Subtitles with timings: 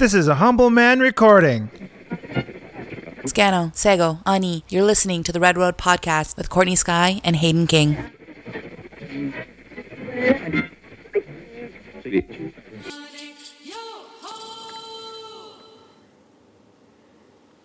[0.00, 1.68] This is a humble man recording.
[3.26, 7.66] Scano, Sego, Ani, you're listening to the Red Road Podcast with Courtney Skye and Hayden
[7.66, 7.98] King.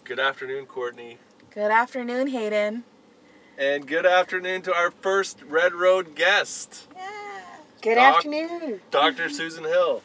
[0.04, 1.18] Good afternoon, Courtney.
[1.52, 2.84] Good afternoon, Hayden.
[3.58, 6.88] And good afternoon to our first Red Road guest,
[7.82, 8.82] Good Doc- afternoon.
[8.92, 9.30] Dr.
[9.30, 10.02] Susan Hill.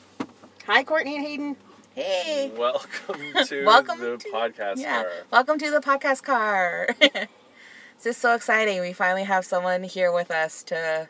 [0.66, 1.56] Hi, Courtney and Hayden.
[1.94, 2.52] Hey.
[2.56, 4.76] Welcome to Welcome the to- podcast.
[4.78, 5.02] Yeah.
[5.02, 5.12] car.
[5.32, 6.88] Welcome to the podcast car.
[7.00, 8.80] this is so exciting.
[8.80, 11.08] We finally have someone here with us to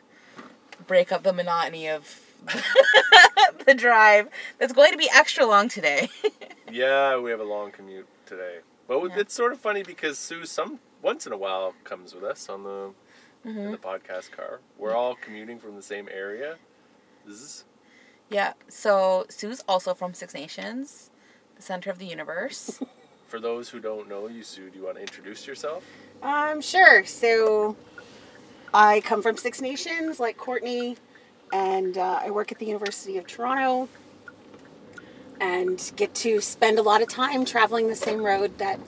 [0.87, 2.19] break up the monotony of
[3.65, 4.27] the drive
[4.57, 6.09] that's going to be extra long today.
[6.71, 8.59] Yeah, we have a long commute today.
[8.87, 9.19] But Yeah.
[9.19, 12.63] it's sort of funny because Sue, some once in a while, comes with us on
[12.63, 12.91] the
[13.43, 13.57] Mm-hmm.
[13.57, 14.59] in the podcast car.
[14.77, 16.57] We're all commuting from the same area.
[17.27, 17.63] Zzz.
[18.31, 18.53] Yeah.
[18.69, 21.11] So Sue's also from Six Nations,
[21.55, 22.79] the center of the universe.
[23.27, 25.85] For those who don't know you, Sue, do you want to introduce yourself?
[26.21, 27.05] Um, sure.
[27.05, 27.77] So,
[28.73, 30.97] I come from Six Nations, like Courtney,
[31.53, 33.87] and uh, I work at the University of Toronto,
[35.39, 38.81] and get to spend a lot of time traveling the same road that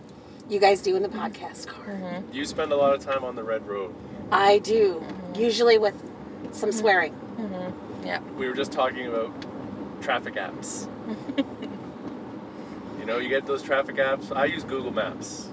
[0.49, 2.21] you guys do in the podcast car.
[2.33, 3.95] You spend a lot of time on the Red Road.
[4.29, 5.01] I do,
[5.35, 5.95] usually with
[6.51, 7.15] some swearing.
[8.03, 8.19] Yeah.
[8.37, 9.31] We were just talking about
[10.01, 10.87] traffic apps.
[12.99, 14.35] you know, you get those traffic apps.
[14.35, 15.49] I use Google Maps.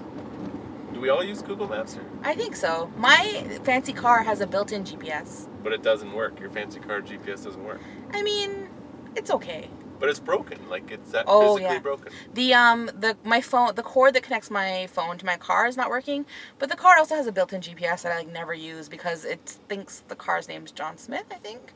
[0.93, 1.95] Do we all use Google Maps?
[1.97, 2.03] Or?
[2.23, 2.91] I think so.
[2.97, 5.47] My fancy car has a built-in GPS.
[5.63, 6.39] But it doesn't work.
[6.39, 7.81] Your fancy car GPS doesn't work.
[8.13, 8.69] I mean,
[9.15, 9.69] it's okay.
[9.99, 10.67] But it's broken.
[10.67, 11.79] Like it's that Oh, physically yeah.
[11.81, 12.11] broken.
[12.33, 15.77] The um the my phone the cord that connects my phone to my car is
[15.77, 16.25] not working,
[16.57, 19.39] but the car also has a built-in GPS that I like never use because it
[19.69, 21.25] thinks the car's name's John Smith.
[21.29, 21.73] I think.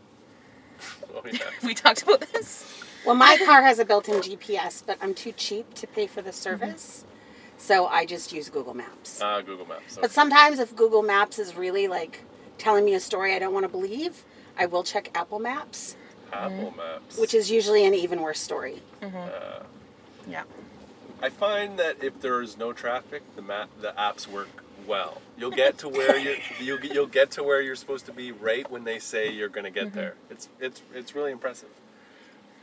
[1.64, 2.84] we talked about this.
[3.06, 6.34] Well, my car has a built-in GPS, but I'm too cheap to pay for the
[6.34, 7.06] service,
[7.58, 9.22] so I just use Google Maps.
[9.22, 9.98] Ah, Google Maps.
[10.02, 12.24] But sometimes if Google Maps is really like
[12.58, 14.24] telling me a story I don't want to believe,
[14.58, 15.96] I will check Apple Maps,
[16.34, 17.18] Apple Maps.
[17.18, 18.82] which is usually an even worse story.
[19.04, 19.64] Uh,
[20.28, 20.44] Yeah.
[21.22, 25.22] I find that if there is no traffic, the map the apps work well.
[25.38, 28.32] You'll get to where you're you'll, get- you'll get to where you're supposed to be
[28.32, 29.96] right when they say you're going to get Mm-hmm.
[29.98, 30.16] there.
[30.30, 31.70] It's it's it's really impressive.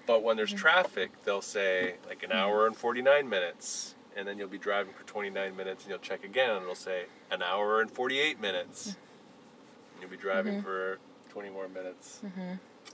[0.07, 0.37] But when Mm-hmm.
[0.39, 4.93] there's traffic, they'll say like an hour and 49 minutes and then you'll be driving
[4.93, 8.91] for 29 minutes and you'll check again and it'll say an hour and 48 minutes.
[8.91, 8.97] Mm.
[10.01, 10.63] You'll be driving Mm-hmm.
[10.65, 10.99] for
[11.31, 12.21] 20 more minutes.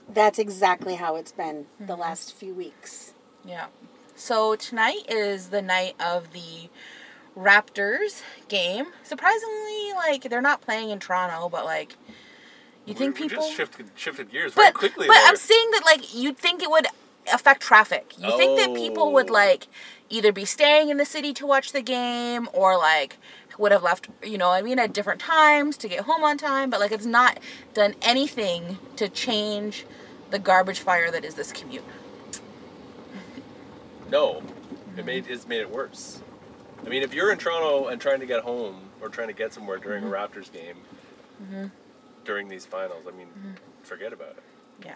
[0.07, 2.01] That's exactly how it's been the Mm-hmm.
[2.01, 3.13] last few weeks.
[3.45, 3.65] Yeah.
[4.15, 6.69] So tonight is the night of the
[7.39, 8.87] Raptors game.
[9.03, 11.95] Surprisingly, like they're not playing in Toronto, but like
[12.85, 15.27] you think we, people just shifted shifted gears very but, quickly But there.
[15.27, 16.87] I'm saying that like you'd think it would
[17.31, 18.13] affect traffic.
[18.17, 19.33] You think that people would Oh.
[19.33, 19.67] like
[20.09, 23.17] either be staying in the city to watch the game or like
[23.57, 26.69] would have left, you know, I mean at different times to get home on time,
[26.69, 27.39] but like it's not
[27.73, 29.85] done anything to change
[30.31, 31.83] the garbage fire that is this commute.
[34.09, 34.41] No,
[34.97, 36.21] it made it's made it worse.
[36.85, 39.53] I mean, if you're in Toronto and trying to get home or trying to get
[39.53, 40.13] somewhere during Mm-hmm.
[40.13, 41.71] a Raptors game
[42.25, 43.27] during these finals, I mean,
[43.83, 44.43] forget about it.
[44.85, 44.95] Yeah.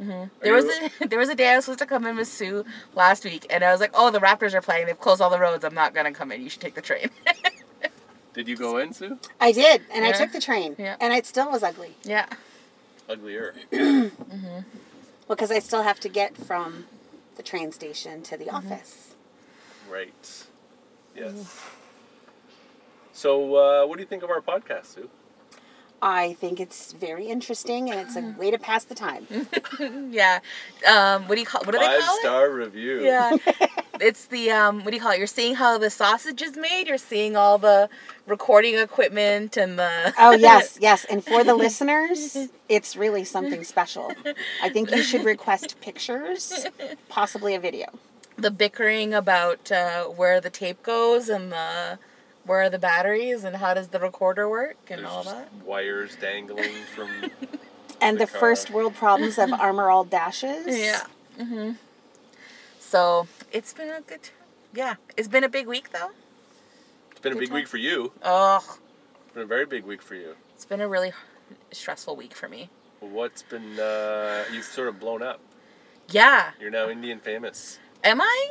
[0.00, 0.24] Mm-hmm.
[0.42, 2.28] There was you- a there was a day I was supposed to come in with
[2.28, 4.86] Sue last week, and I was like, "Oh, the Raptors are playing.
[4.86, 5.64] They've closed all the roads.
[5.64, 6.40] I'm not gonna come in.
[6.42, 7.10] You should take the train."
[8.32, 9.18] Did you go in, Sue?
[9.40, 10.94] I did, and I took the train, Yeah.
[11.00, 11.96] and it still was ugly.
[12.04, 12.26] yeah.
[13.08, 13.54] Uglier.
[15.28, 16.86] Well, because I still have to get from
[17.36, 18.56] the train station to the Mm-hmm.
[18.72, 19.09] office.
[19.90, 20.44] Right.
[21.16, 21.58] Yes.
[23.12, 25.10] So, uh, what do you think of our podcast, Sue?
[26.02, 29.26] I think it's very interesting, and it's a way to pass the time.
[30.10, 30.40] Yeah.
[30.90, 31.62] Um, what do you call?
[31.62, 32.20] What do they Five call it?
[32.20, 33.02] star review.
[33.02, 33.36] Yeah.
[34.00, 35.18] it's the um what do you call it?
[35.18, 37.88] You're seeing how the sausage is made, you're seeing all the
[38.26, 41.04] recording equipment and the Oh yes, yes.
[41.06, 42.36] And for the listeners,
[42.68, 44.12] it's really something special.
[44.62, 46.66] I think you should request pictures,
[47.08, 47.86] possibly a video.
[48.40, 51.98] The bickering about uh, where the tape goes and the
[52.44, 55.52] where are the batteries and how does the recorder work and There's all that.
[55.64, 57.10] wires dangling from.
[58.02, 58.40] And The the, car.
[58.40, 60.66] first world problems of armor all dashes.
[60.66, 61.02] Yeah.
[61.38, 61.76] Mhm.
[62.78, 64.30] So, it's been a good
[64.72, 66.10] yeah, it's been a big week though.
[67.10, 67.56] It's been a big time.
[67.56, 68.12] week for you.
[68.24, 68.64] Oh,
[69.26, 70.34] It's been a very big week for you.
[70.54, 71.12] it's been a really
[71.72, 72.70] stressful week for me.
[73.00, 73.78] What's been?
[73.78, 75.40] Uh, you've sort of blown up.
[76.08, 76.52] Yeah.
[76.60, 77.78] You're now Indian famous.
[78.04, 78.50] Am I?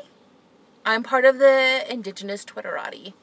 [0.85, 3.13] I'm part of the indigenous Twitterati.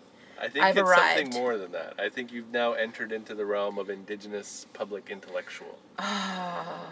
[0.41, 1.19] I think I've it's arrived.
[1.19, 1.95] something more than that.
[1.99, 5.79] I think you've now entered into the realm of indigenous public intellectual.
[5.99, 6.91] Ah.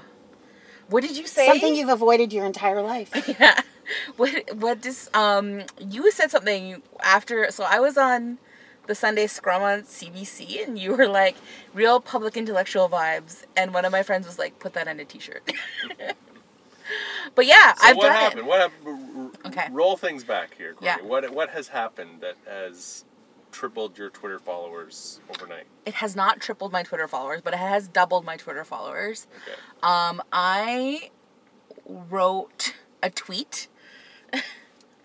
[0.88, 1.46] What did you say?
[1.46, 3.10] Something you've avoided your entire life.
[3.38, 3.60] Yeah.
[4.16, 8.38] what what does um you said something after so I was on
[8.86, 11.36] the Sunday Scrum on CBC and you were like
[11.74, 15.04] real public intellectual vibes and one of my friends was like put that on a
[15.04, 15.52] t-shirt.
[17.34, 18.40] but yeah, So I've what done happened?
[18.40, 18.46] it.
[18.46, 19.36] What happened?
[19.46, 19.68] Okay.
[19.70, 20.86] Roll things back here, Courtney.
[20.86, 21.02] Yeah.
[21.02, 23.04] What what has happened that has
[23.52, 25.64] tripled your Twitter followers overnight?
[25.86, 29.26] It has not tripled my Twitter followers, but it has doubled my Twitter followers.
[29.42, 29.58] Okay.
[29.82, 31.10] Um, I
[31.86, 33.68] wrote a tweet.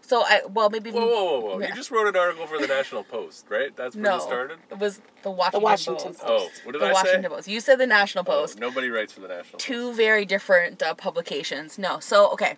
[0.10, 1.60] so I well maybe Whoa, whoa, whoa, whoa!
[1.60, 1.68] Yeah.
[1.70, 3.76] You just wrote an article for the National Post, right?
[3.76, 4.58] That's where no you started.
[4.72, 6.24] it was the Washington, Washington Post.
[6.26, 6.88] Oh, what did I say?
[6.88, 7.36] the I Washington say?
[7.36, 7.48] Post.
[7.48, 8.60] You said the National Oh, Post.
[8.60, 9.98] nobody writes for the National Two Post.
[9.98, 11.78] very different uh, publications.
[11.78, 12.58] No, so okay,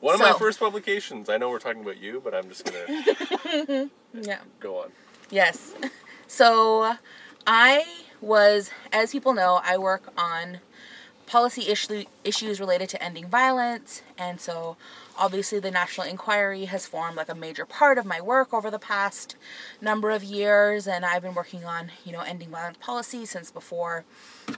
[0.00, 1.28] One of my first publications.
[1.28, 4.38] I know we're talking about you, but I'm just gonna yeah.
[4.60, 4.90] go on.
[5.30, 5.74] Yes.
[6.30, 6.92] So
[7.46, 7.86] I
[8.20, 10.58] was, as people know, I work on
[11.26, 14.02] policy issue, issues related to ending violence.
[14.18, 14.76] And so
[15.18, 18.78] obviously the National Inquiry has formed like a major part of my work over the
[18.78, 19.36] past
[19.80, 20.86] number of years.
[20.86, 24.04] And I've been working on, you know, ending violence policy since before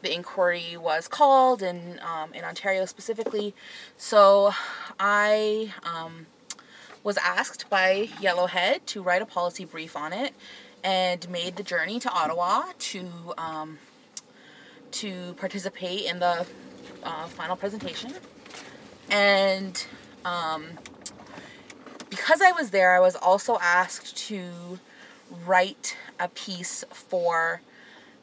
[0.03, 3.55] the inquiry was called in, um, in Ontario specifically.
[3.97, 4.53] So
[4.99, 6.27] I um,
[7.03, 10.35] was asked by Yellowhead to write a policy brief on it
[10.85, 13.79] and made the journey to Ottawa to um,
[14.91, 16.47] to participate in the
[17.05, 18.13] uh, final presentation.
[19.09, 19.87] And
[20.25, 20.79] um,
[22.09, 24.79] because I was there, I was also asked to
[25.47, 27.63] write a piece for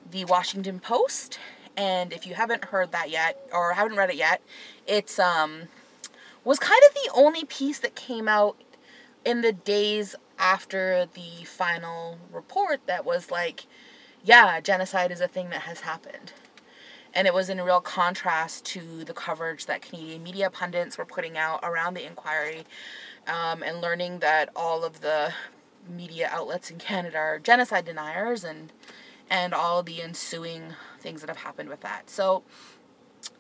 [0.10, 1.40] the Washington Post.
[1.76, 4.42] And if you haven't heard that yet or haven't read it yet,
[4.88, 5.64] it's um
[6.44, 8.56] was kind of the only piece that came out
[9.26, 13.66] in the days after the final report that was like,
[14.24, 16.32] yeah, genocide is a thing that has happened.
[17.18, 21.36] And it was in real contrast to the coverage that Canadian media pundits were putting
[21.36, 22.64] out around the inquiry
[23.28, 25.34] um, and learning that all of the
[25.90, 28.72] media outlets in Canada are genocide deniers and
[29.32, 32.08] and all the ensuing things that have happened with that.
[32.08, 32.44] So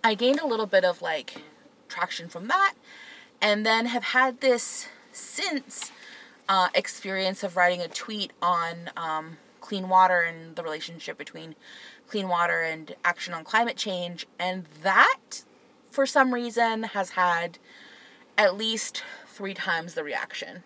[0.03, 1.43] I gained a little bit of like
[1.87, 2.73] traction from that
[3.39, 5.91] and then have had this since
[6.49, 11.53] uh, experience of writing a tweet on um, clean water and the relationship between
[12.07, 14.25] clean water and action on climate change.
[14.39, 15.43] And that,
[15.91, 17.57] for some reason, has had
[18.37, 20.63] at least three times the reaction.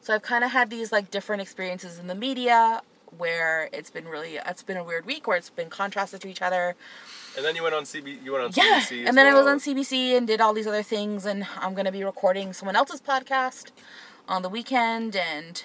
[0.00, 2.82] So I've kind of had these like different experiences in the media
[3.16, 6.42] where it's been really it's been a weird week where it's been contrasted to each
[6.42, 6.74] other.
[7.36, 8.22] And then you went on CB.
[8.24, 9.06] You went on Yeah, CBC.
[9.06, 11.92] and then I was on CBC and did all these other things, and I'm gonna
[11.92, 13.70] be recording someone else's podcast
[14.28, 15.62] on the weekend and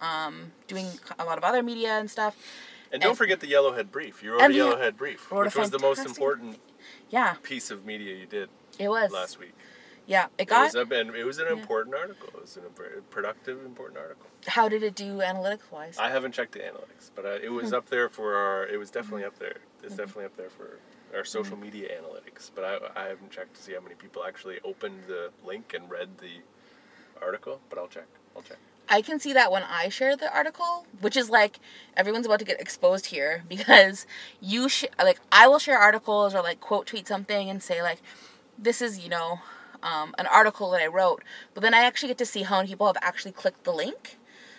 [0.00, 0.86] um, doing
[1.18, 2.36] a lot of other media and stuff.
[2.94, 4.22] And don't forget the Yellowhead brief.
[4.22, 6.60] You wrote a Yellowhead brief, which was the most important
[7.10, 8.48] Yeah, piece of media you did
[8.78, 9.10] it was.
[9.10, 9.52] last week.
[10.06, 10.62] Yeah, it It got.
[10.66, 11.54] was, a, and it was an yeah.
[11.54, 12.28] important article.
[12.36, 14.26] It was a very productive, important article.
[14.46, 15.96] How did it do analytics wise?
[15.98, 17.76] I haven't checked the analytics, but uh, it was Hmm.
[17.76, 18.64] up there for our.
[18.68, 19.56] It was definitely up there.
[19.82, 19.96] It's Mm-hmm.
[19.96, 20.78] definitely up there for
[21.16, 22.50] our social media analytics.
[22.54, 25.90] But I, I haven't checked to see how many people actually opened the link and
[25.90, 26.42] read the
[27.20, 27.60] article.
[27.68, 28.06] But I'll check.
[28.36, 28.58] I'll check.
[28.88, 31.58] I can see that when I share the article, which is like
[31.96, 34.06] everyone's about to get exposed here because
[34.40, 38.00] you sh- like I will share articles or like quote tweet something and say like
[38.58, 39.40] this is you know
[39.82, 41.22] um, an article that I wrote,
[41.52, 44.18] but then I actually get to see how many people have actually clicked the link.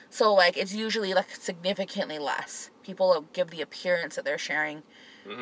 [0.09, 2.69] So like it's usually like significantly less.
[2.83, 4.83] People give the appearance that they're sharing,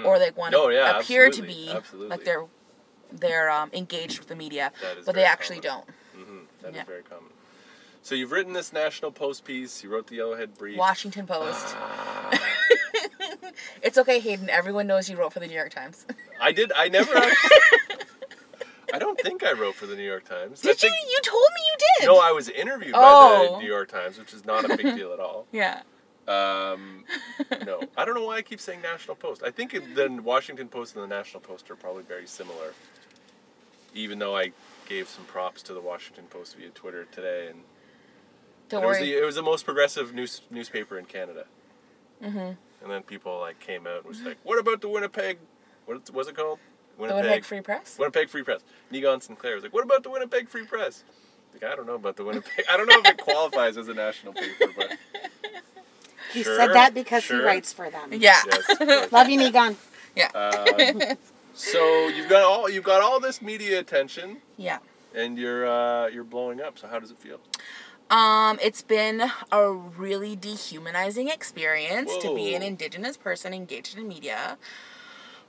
[0.05, 2.09] or they want to No, yeah, appear to be absolutely.
[2.09, 2.45] like they're
[3.11, 4.71] they're um, engaged with the media,
[5.05, 5.85] but they actually common.
[6.15, 6.25] don't.
[6.27, 6.83] hmm That is Yeah.
[6.85, 7.31] very common.
[8.03, 9.81] So you've written this National Post piece.
[9.83, 10.77] You wrote the Yellowhead brief.
[10.77, 11.73] Washington Post.
[11.77, 12.39] Ah.
[13.81, 14.49] it's okay, Hayden.
[14.49, 16.05] Everyone knows you wrote for the New York Times.
[16.41, 16.71] I did.
[16.75, 17.15] I never.
[17.15, 17.57] Actually,
[18.93, 20.59] I don't think I wrote for the New York Times.
[20.61, 20.89] Did you?
[20.89, 22.07] think- You told me you did.
[22.07, 23.53] No, I was interviewed by Oh.
[23.53, 25.47] the New York Times, which is not a big deal at all.
[25.53, 25.81] Yeah.
[26.25, 27.03] Um,
[27.65, 29.43] no, I don't know why I keep saying National Post.
[29.45, 32.73] I think it, the Washington Post and the National Post are probably very similar.
[33.93, 34.51] Even though I
[34.87, 37.59] gave some props to the Washington Post via Twitter today, and
[38.73, 41.45] Don't it was the it was the most progressive news newspaper in Canada.
[42.23, 42.37] mm-hmm.
[42.83, 45.37] And then people like came out and was like, "What about the Winnipeg?
[45.85, 46.59] What was it called?
[46.97, 47.97] The Winnipeg Free Press.
[47.97, 48.61] Winnipeg Free Press.
[48.91, 51.03] Niigaan Sinclair was like, "What about the Winnipeg Free Press?"
[51.53, 52.65] Like, I don't know about the Winnipeg.
[52.69, 54.97] I don't know if it qualifies as a national paper, but
[56.33, 57.37] He Sure, said that because sure.
[57.39, 58.09] he writes for them.
[58.11, 58.41] Yeah.
[58.79, 59.11] yes.
[59.11, 59.75] Love you, Niigaan.
[60.15, 60.29] Yeah.
[60.29, 61.17] Um,
[61.53, 64.79] so you've got all you've got all this media attention, yeah.
[65.15, 66.77] and you're uh, you're blowing up.
[66.79, 67.39] So how does it feel?
[68.09, 74.57] Um, it's been a really dehumanizing experience to be an Indigenous person engaged in media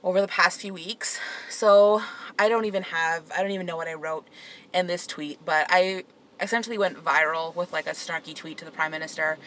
[0.03, 1.19] over the past few weeks.
[1.49, 2.01] So
[2.39, 4.27] I don't even have I don't even know what I wrote
[4.73, 6.05] in this tweet, but I
[6.39, 9.37] essentially went viral with like a snarky tweet to the prime minister,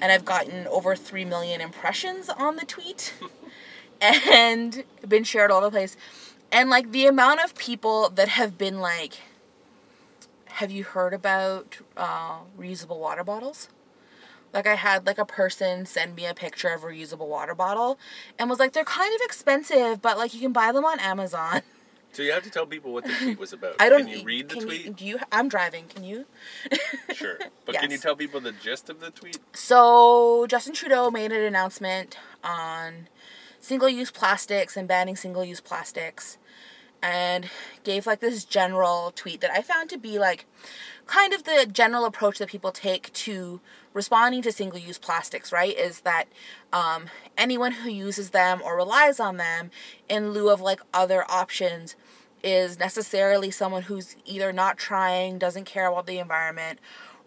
[0.00, 3.14] and I've gotten over three million impressions on the tweet,
[4.00, 5.96] and been shared all over the place,
[6.52, 9.18] and like the amount of people that have been like,
[10.56, 13.68] "Have you heard about uh, reusable water bottles?"
[14.52, 17.98] Like I had like a person send me a picture of a reusable water bottle
[18.38, 21.62] and was like, they're kind of expensive, but like you can buy them on Amazon.
[22.12, 23.74] So you have to tell people what the tweet was about.
[23.80, 24.06] I don't.
[24.06, 24.86] Can you read the tweet?
[24.86, 25.18] You, do you?
[25.30, 25.84] I'm driving.
[25.86, 26.24] Can you?
[27.14, 27.38] Sure.
[27.66, 29.38] But can you tell people the gist of the tweet?
[29.52, 33.08] So Justin Trudeau made an announcement on
[33.60, 36.38] single-use plastics and banning single-use plastics,
[37.02, 37.48] and
[37.84, 40.46] gave like this general tweet that I found to be like
[41.06, 43.60] kind of the general approach that people take to
[43.94, 45.52] responding to single-use plastics.
[45.52, 45.76] Right?
[45.76, 46.24] Is that
[46.72, 49.70] um, anyone who uses them or relies on them
[50.08, 51.96] in lieu of like other options
[52.42, 56.78] is necessarily someone who's either not trying, doesn't care about the environment,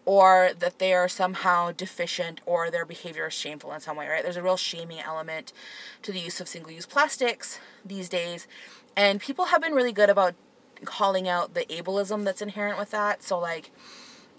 [0.06, 4.24] or that they are somehow deficient or their behavior is shameful in some way, right?
[4.24, 5.52] There's a real shaming element
[6.04, 8.48] to the use of single use plastics these days.
[9.00, 10.36] And people have been really good about
[10.84, 13.24] calling out the ableism that's inherent with that.
[13.24, 13.72] So, like,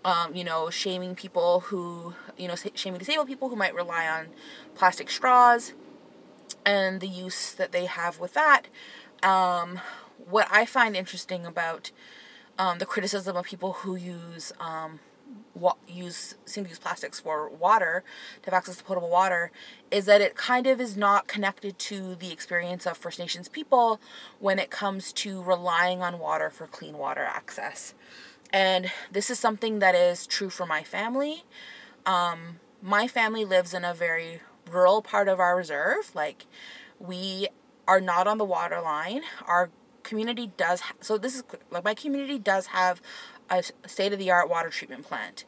[0.05, 4.29] um, you know, shaming people who, you know, shaming disabled people who might rely on
[4.75, 5.73] plastic straws
[6.67, 8.65] and the use that they have with that.
[9.23, 9.81] Um,
[10.29, 11.91] what I find interesting about
[12.59, 15.01] um, the criticism of people who use um,
[15.55, 18.03] wa- use single-use plastics for water
[18.43, 19.51] to have access to potable water
[19.91, 24.01] is that it kind of is not connected to the experience of First Nations people
[24.39, 27.95] when it comes to relying on water for clean water access.
[28.53, 31.45] And this is something that is true for my family.
[32.05, 36.15] Um, my family lives in a very rural part of our reserve.
[36.15, 36.47] Like,
[36.99, 37.49] we
[37.87, 39.23] are not on the water line.
[39.47, 39.71] Our
[40.03, 43.01] community does, ha- so this is like my community does have
[43.51, 45.45] a state of the art water treatment plant.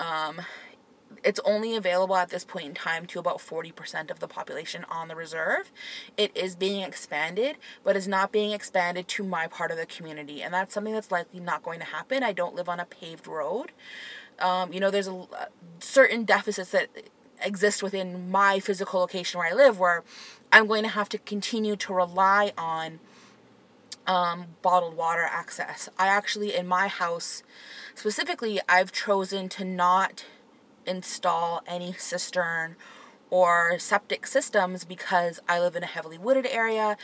[0.00, 0.42] Um,
[1.22, 5.08] it's only available at this point in time to about 40% of the population on
[5.08, 5.70] the reserve.
[6.16, 10.42] It is being expanded, but is not being expanded to my part of the community.
[10.42, 12.22] And that's something that's likely not going to happen.
[12.22, 13.72] I don't live on a paved road.
[14.38, 15.26] Um, you know, there's a,
[15.78, 16.88] certain deficits that
[17.42, 20.02] exist within my physical location where I live where
[20.52, 23.00] I'm going to have to continue to rely on
[24.06, 25.88] um, bottled water access.
[25.98, 27.42] I actually, in my house
[27.94, 30.24] specifically, I've chosen to not
[30.86, 32.76] install any cistern
[33.30, 36.96] or septic systems because I live in a heavily wooded area.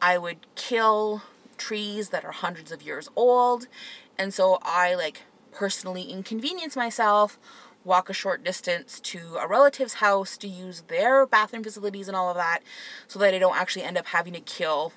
[0.00, 1.22] I would kill
[1.56, 3.66] trees that are hundreds of years old.
[4.18, 7.38] And so I like personally inconvenience myself,
[7.84, 12.30] walk a short distance to a relative's house to use their bathroom facilities and all
[12.30, 12.60] of that
[13.06, 14.92] so that I don't actually end up having to kill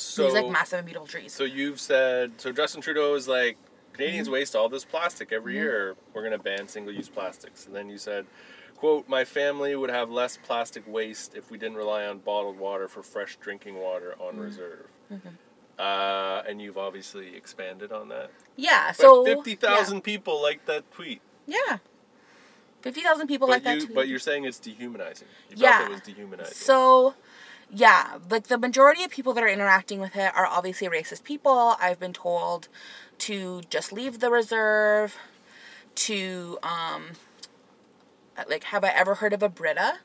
[0.00, 1.32] So, these like massive beautiful trees.
[1.32, 2.52] so you've said so.
[2.52, 3.56] Justin Trudeau is like
[3.92, 4.32] Canadians Mm-hmm.
[4.34, 5.94] waste all this plastic every year.
[6.14, 8.26] We're gonna ban single-use plastics, and then you said.
[8.76, 12.88] Quote, my family would have less plastic waste if we didn't rely on bottled water
[12.88, 14.40] for fresh drinking water on Mm-hmm.
[14.40, 14.86] reserve.
[15.78, 18.30] Uh, and you've obviously expanded on that.
[18.56, 21.20] yeah, But so 50,000 people like that tweet.
[21.46, 21.56] Yeah.
[21.68, 21.76] yeah.
[22.80, 23.94] 50,000 people But like that tweet.
[23.94, 25.28] but you're saying it's dehumanizing.
[25.50, 25.84] You Yeah.
[25.84, 26.54] it was dehumanizing.
[26.54, 27.14] So,
[27.72, 31.76] yeah, like the majority of people that are interacting with it are obviously racist people.
[31.80, 32.68] I've been told
[33.18, 35.16] to just leave the reserve,
[35.96, 37.10] to, um,
[38.48, 39.98] like, have I ever heard of a Brita?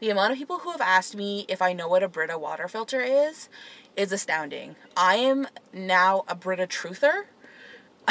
[0.00, 2.68] The amount of people who have asked me if I know what a Brita water
[2.68, 3.48] filter is
[3.96, 4.76] is astounding.
[4.96, 7.24] I am now a Brita truther.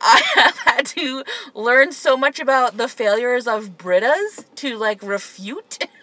[0.00, 1.24] I have had to
[1.54, 5.78] learn so much about the failures of Britas to like refute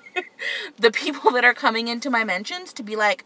[0.80, 3.26] the people that are coming into my mentions to be like,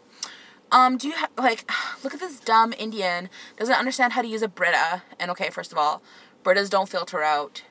[0.71, 1.69] um, do you have like
[2.03, 5.03] look at this dumb Indian doesn't understand how to use a Brita.
[5.19, 6.01] And okay, first of all,
[6.43, 7.63] Britas don't filter out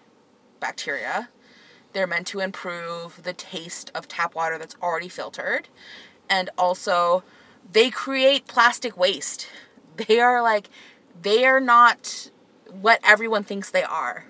[0.61, 1.29] bacteria.
[1.93, 5.69] They're meant to improve the taste of tap water that's already filtered.
[6.31, 7.23] And also,
[7.71, 9.49] they create plastic waste.
[10.09, 10.71] They are like,
[11.21, 12.31] they are not
[12.71, 14.25] what everyone thinks they are.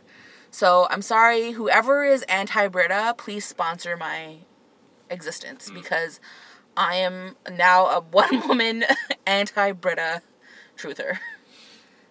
[0.50, 4.38] So I'm sorry, whoever is anti Brita, please sponsor my
[5.12, 6.20] existence because
[6.76, 8.84] I am now a one woman
[9.26, 10.22] anti Brita
[10.76, 11.18] truther.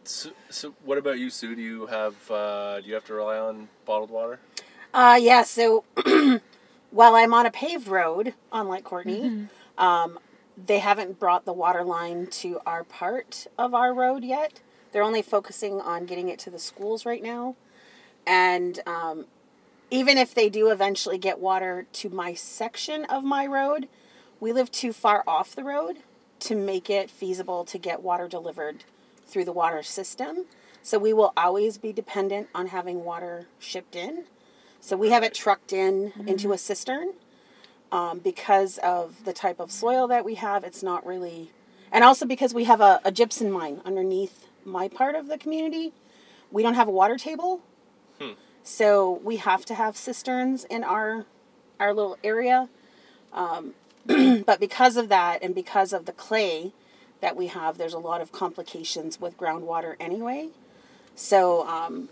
[0.03, 1.55] So, so what about you, Sue?
[1.55, 4.39] Do you have uh, do you have to rely on bottled water?
[4.93, 5.84] Uh, yeah, so
[6.91, 10.20] while I'm on a paved road, unlike Courtney, um,
[10.58, 14.62] they haven't brought the water line to our part of our road yet.
[14.91, 17.55] They're only focusing on getting it to the schools right now.
[18.27, 19.25] And um,
[19.92, 23.90] even if they do eventually get water to my section of my road,
[24.40, 25.98] we live too far off the road
[26.40, 28.86] to make it feasible to get water delivered
[29.28, 30.46] through the water system.
[30.82, 34.24] So we will always be dependent on having water shipped in.
[34.80, 37.14] So we have it trucked in into a cistern.
[37.92, 41.52] Um, because of the type of soil that we have, it's not really,
[41.92, 45.92] and also because we have a, a gypsum mine underneath my part of the community,
[46.52, 47.60] we don't have a water table.
[48.63, 51.25] So we have to have cisterns in our
[51.80, 52.70] our little area.
[53.34, 53.74] Um,
[54.06, 56.74] but because of that and because of the clay
[57.22, 60.50] that we have, there's a lot of complications with groundwater anyway.
[61.15, 62.10] So um,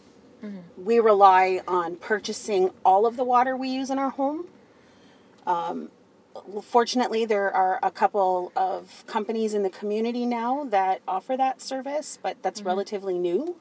[0.77, 4.48] we rely on purchasing all of the water we use in our home.
[5.46, 5.89] Um,
[6.62, 12.20] fortunately, there are a couple of companies in the community now that offer that service,
[12.22, 13.56] but that's relatively new.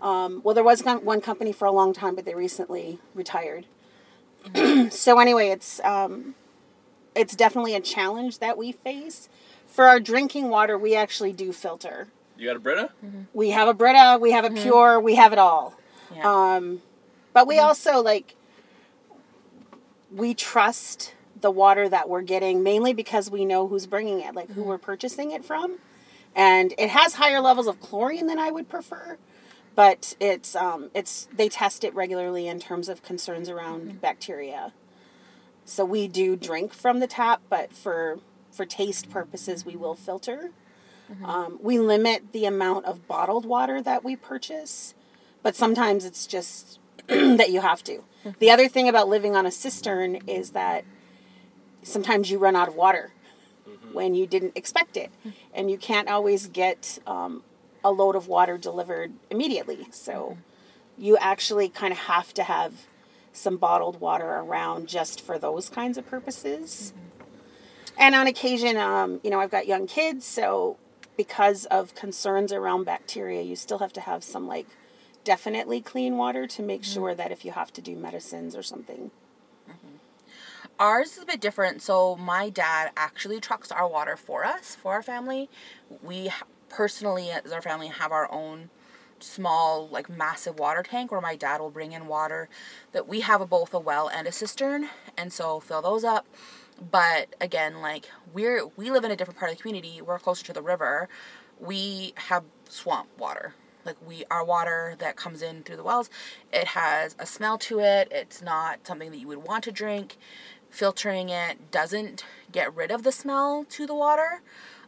[0.00, 3.66] Um, well, there was one one company for a long time, but they recently retired.
[4.90, 6.34] so anyway, it's um,
[7.14, 9.28] it's definitely a challenge that we face.
[9.66, 12.08] For our drinking water, we actually do filter.
[12.38, 12.90] You got a Brita?
[13.32, 15.74] We have a Brita, we have a Pure, we have it all.
[16.14, 16.54] Yeah.
[16.56, 16.82] Um,
[17.32, 18.36] but we also like
[20.10, 24.50] we trust the water that we're getting mainly because we know who's bringing it, like
[24.50, 25.78] who we're purchasing it from,
[26.34, 29.18] and it has higher levels of chlorine than I would prefer.
[29.76, 34.72] But it's um, it's they test it regularly in terms of concerns around bacteria.
[35.64, 38.18] So we do drink from the tap, but for
[38.50, 40.50] for taste purposes, we will filter.
[41.24, 44.92] Um, we limit the amount of bottled water that we purchase,
[45.42, 48.02] but sometimes it's just that you have to.
[48.40, 50.84] The other thing about living on a cistern is that
[51.82, 53.12] sometimes you run out of water
[53.92, 55.12] when you didn't expect it,
[55.54, 57.44] and you can't always get um,
[57.86, 59.86] a load of water delivered immediately.
[59.92, 60.38] So
[60.98, 62.86] you actually kind of have to have
[63.32, 66.92] some bottled water around just for those kinds of purposes.
[67.96, 70.78] And on occasion, um, you know, I've got young kids, so
[71.16, 74.66] because of concerns around bacteria, you still have to have some like
[75.22, 79.12] definitely clean water to make sure that if you have to do medicines or something.
[80.78, 81.82] Ours is a bit different.
[81.82, 85.48] So my dad actually trucks our water for us, for our family.
[86.02, 86.30] We
[86.68, 88.70] personally, as our family, have our own
[89.18, 92.48] small, like massive water tank where my dad will bring in water
[92.92, 96.26] that we have a, both a well and a cistern, and so fill those up.
[96.90, 100.02] But again, like we're we live in a different part of the community.
[100.02, 101.08] We're closer to the river.
[101.58, 103.54] We have swamp water.
[103.84, 106.10] Like we our water that comes in through the wells,
[106.52, 108.08] it has a smell to it.
[108.10, 110.16] It's not something that you would want to drink.
[110.68, 114.42] Filtering it doesn't get rid of the smell to the water.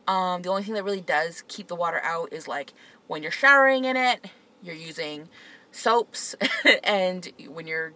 [0.08, 2.72] Um, the only thing that really does keep the water out is like
[3.06, 4.26] when you're showering in it,
[4.62, 5.28] you're using
[5.70, 6.34] soaps,
[6.82, 7.92] and when you're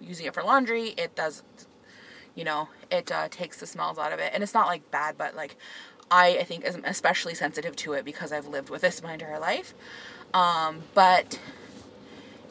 [0.00, 1.42] using it for laundry, it does
[2.34, 4.32] you know it uh, takes the smells out of it.
[4.34, 5.56] And it's not like bad but like
[6.10, 9.38] i i think am especially sensitive to it because i've lived with this my entire
[9.38, 9.74] life.
[10.34, 11.38] Um, but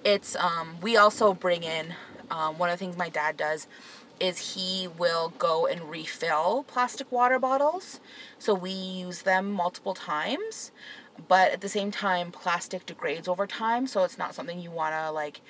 [0.04, 1.96] it's um, we also bring in
[2.30, 3.68] um, one of the things my dad does
[4.20, 8.00] is he will go and refill plastic water bottles
[8.42, 10.72] so we use them multiple times
[11.28, 14.94] but at the same time plastic degrades over time so it's not something you want
[14.94, 15.42] to like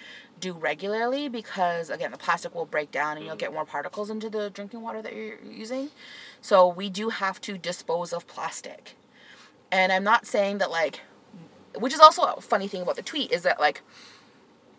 [0.42, 3.40] do regularly because again the plastic will break down and you'll mm.
[3.40, 5.90] get more particles into the drinking water that you're using.
[6.42, 8.98] So we do have to dispose of plastic.
[9.72, 11.00] And i'm not saying that like
[11.76, 13.82] which is also a funny thing about the tweet is that like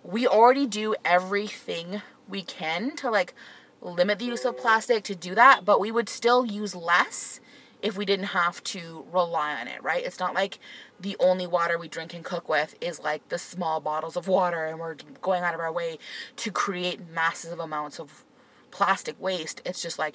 [0.05, 3.35] we already do everything we can to like
[3.81, 7.41] limit the use of plastic to do that but we would still use less
[7.83, 10.05] if we didn't have to rely on it, right?
[10.05, 10.59] It's not like
[11.01, 14.65] the only water we drink and cook with is like the small bottles of water
[14.67, 15.99] and we're going out of our way
[16.37, 18.25] to create massive amounts of
[18.71, 19.61] plastic waste.
[19.67, 20.15] It's just like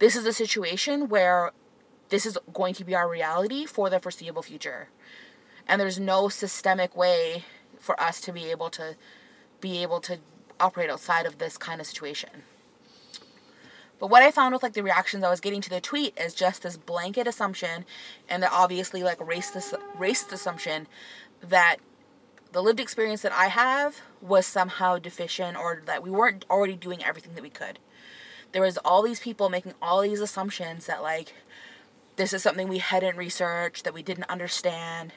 [0.00, 1.52] this is a situation where
[2.08, 4.88] this is going to be our reality for the foreseeable future.
[5.66, 7.44] And there's no systemic way
[7.78, 8.96] for us to be able to
[9.60, 10.18] be able to
[10.60, 12.42] operate outside of this kind of situation.
[13.98, 16.34] But what I found with like the reactions I was getting to the tweet is
[16.34, 17.84] just this blanket assumption,
[18.28, 20.86] and the obviously like racist racist assumption
[21.40, 21.76] that
[22.52, 27.04] the lived experience that I have was somehow deficient or that we weren't already doing
[27.04, 27.78] everything that we could.
[28.52, 31.34] There was all these people making all these assumptions that like
[32.16, 35.12] this is something we hadn't researched, that we didn't understand,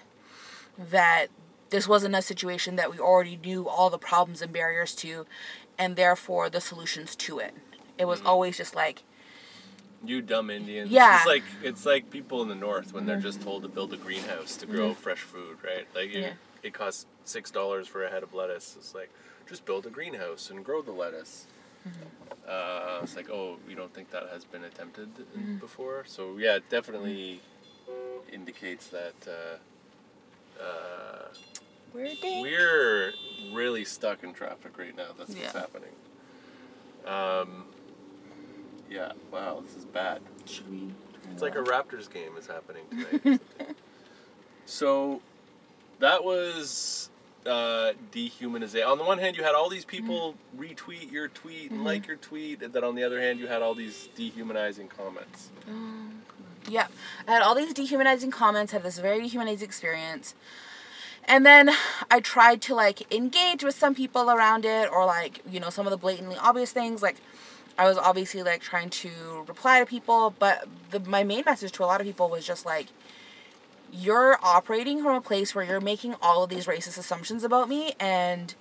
[0.78, 1.28] that
[1.70, 5.26] this wasn't a situation that we already knew all the problems and barriers to,
[5.78, 7.54] and therefore the solutions to it.
[7.98, 9.04] It was always just like,
[10.06, 10.90] You dumb Indians.
[10.92, 11.18] Yeah.
[11.18, 13.98] It's like it's like people in the north when they're just told to build a
[13.98, 15.88] greenhouse to grow fresh food, right?
[15.96, 16.34] Like you, Yeah.
[16.64, 18.76] it costs six dollars for a head of lettuce.
[18.78, 19.10] It's like
[19.50, 21.48] just build a greenhouse and grow the lettuce.
[22.48, 26.04] Uh, it's like, oh, you don't think that has been attempted in- before?
[26.06, 27.42] So yeah, it definitely
[28.32, 31.28] indicates that uh, uh,
[31.94, 32.40] Weird day.
[32.42, 33.14] We're
[33.54, 35.08] really stuck in traffic right now.
[35.18, 35.90] That's what's happening.
[37.06, 37.66] Um,
[38.90, 39.12] yeah.
[39.32, 40.22] Wow, this is bad.
[40.46, 40.94] Should we?
[41.32, 42.84] It's like a Raptors game is happening
[43.22, 43.42] tonight.
[44.66, 45.22] so
[46.00, 47.10] that was
[47.46, 48.88] uh, dehumanization.
[48.88, 50.64] On the one hand, you had all these people mm-hmm.
[50.64, 51.88] retweet your tweet and mm-hmm.
[51.88, 55.50] like your tweet, and then on the other hand, you had all these dehumanizing comments.
[55.68, 56.22] Um,
[56.68, 56.88] yeah,
[57.28, 58.72] I had all these dehumanizing comments.
[58.72, 60.36] Had this very dehumanizing experience.
[61.30, 61.72] And then
[62.10, 65.86] I tried to like engage with some people around it or like, you know, some
[65.86, 67.02] of the blatantly obvious things.
[67.02, 67.18] Like
[67.78, 71.84] I was obviously like trying to reply to people, but the, my main message to
[71.84, 72.88] a lot of people was just like,
[73.92, 77.94] you're operating from a place where you're making all of these racist assumptions about me
[78.00, 78.56] and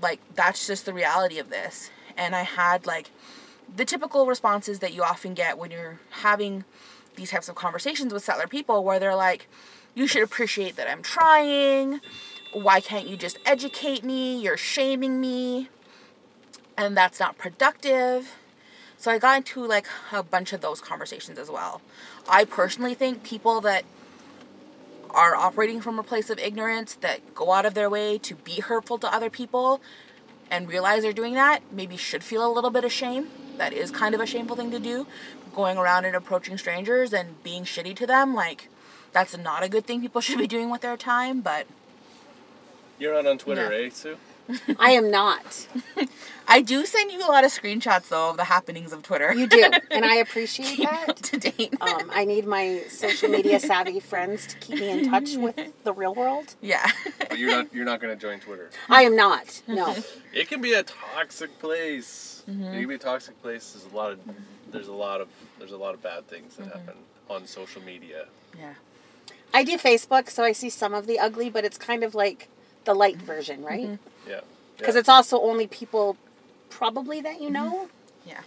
[0.00, 1.90] like that's just the reality of this.
[2.16, 3.10] And I had like
[3.74, 6.64] the typical responses that you often get when you're having
[7.16, 9.48] these types of conversations with settler people where they're like,
[9.94, 12.00] you should appreciate that I'm trying.
[12.52, 14.40] Why can't you just educate me?
[14.40, 15.68] You're shaming me.
[16.76, 18.34] And that's not productive.
[18.98, 21.80] So I got into like a bunch of those conversations as well.
[22.28, 23.84] I personally think people that
[25.10, 28.60] are operating from a place of ignorance that go out of their way to be
[28.60, 29.80] hurtful to other people
[30.50, 33.28] and realize they're doing that maybe should feel a little bit of shame.
[33.56, 35.06] That is kind of a shameful thing to do.
[35.54, 38.68] Going around and approaching strangers and being shitty to them, like,
[39.12, 41.66] that's not a good thing people should be doing with their time, but
[42.98, 43.86] You're not on Twitter, Yeah.
[43.86, 44.16] eh, Sue?
[44.78, 45.66] I am not.
[46.48, 49.34] I do send you a lot of screenshots though of the happenings of Twitter.
[49.34, 51.08] You do, and I appreciate Keep that.
[51.08, 51.74] up to date.
[51.80, 55.92] Um, I need my social media savvy friends to keep me in touch with the
[55.92, 56.54] real world.
[56.60, 56.88] yeah.
[57.18, 57.74] But you're not.
[57.74, 58.70] You're not going to join Twitter.
[58.88, 59.62] I am not.
[59.66, 59.96] No.
[60.32, 62.44] It can be a toxic place.
[62.48, 62.62] Mm-hmm.
[62.62, 63.72] It can be a toxic place.
[63.72, 64.20] There's a lot of.
[64.70, 65.28] There's a lot of.
[65.58, 66.78] There's a lot of bad things that Mm-hmm.
[66.78, 66.94] happen
[67.28, 68.26] on social media.
[68.56, 68.74] yeah.
[69.54, 72.48] I do Facebook, so I see some of the ugly, but it's kind of like
[72.84, 73.84] the light version, right?
[73.86, 73.94] Mm-hmm.
[74.26, 74.40] Yeah.
[74.76, 75.00] Because yeah.
[75.00, 76.16] it's also only people
[76.70, 77.88] probably that you know.
[78.26, 78.40] Yeah.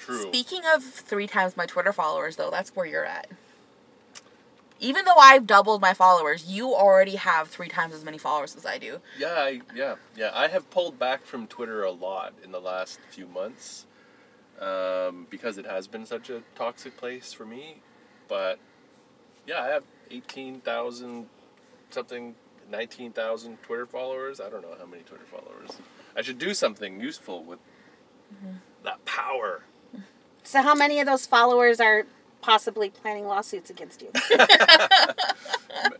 [0.00, 0.22] true.
[0.22, 3.28] Speaking of three times my Twitter followers, though, that's where you're at.
[4.80, 8.66] Even though I've doubled my followers, you already have three times as many followers as
[8.66, 9.00] I do.
[9.18, 10.30] Yeah, I, yeah, yeah.
[10.34, 13.86] I have pulled back from Twitter a lot in the last few months
[14.60, 17.76] um, because it has been such a toxic place for me.
[18.28, 18.58] But
[19.46, 21.28] yeah, I have eighteen thousand
[21.90, 22.34] something,
[22.70, 24.40] nineteen thousand Twitter followers.
[24.40, 25.70] I don't know how many Twitter followers.
[26.16, 27.58] I should do something useful with
[28.82, 29.62] that power.
[30.42, 32.04] So, how many of those followers are
[32.42, 34.10] possibly planning lawsuits against you?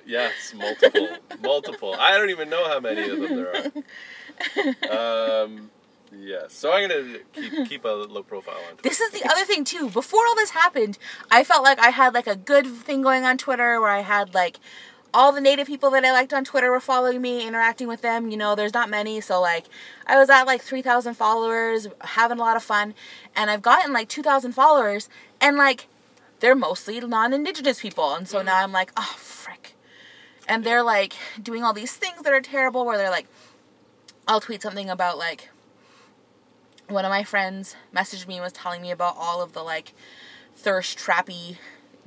[0.06, 1.08] Yes, multiple,
[1.42, 1.94] multiple.
[1.98, 3.72] I don't even know how many of them there
[4.90, 5.44] are.
[5.44, 5.70] Um,
[6.16, 8.82] yeah, so I'm gonna keep keep a low profile on Twitter.
[8.88, 9.88] This is the other thing too.
[9.90, 10.98] Before all this happened,
[11.30, 14.34] I felt like I had like a good thing going on Twitter where I had
[14.34, 14.60] like
[15.14, 18.30] all the native people that I liked on Twitter were following me, interacting with them.
[18.30, 19.66] You know, there's not many, so like
[20.06, 22.94] I was at like 3,000 followers, having a lot of fun,
[23.36, 25.08] and I've gotten like 2,000 followers,
[25.40, 25.86] and like
[26.40, 28.64] they're mostly non-indigenous people, and so now mm-hmm.
[28.64, 29.76] I'm like, oh frick,
[30.48, 33.28] and they're like doing all these things that are terrible, where they're like,
[34.26, 35.48] I'll tweet something about like
[36.88, 39.94] one of my friends messaged me and was telling me about all of the like
[40.56, 41.58] thirst trappy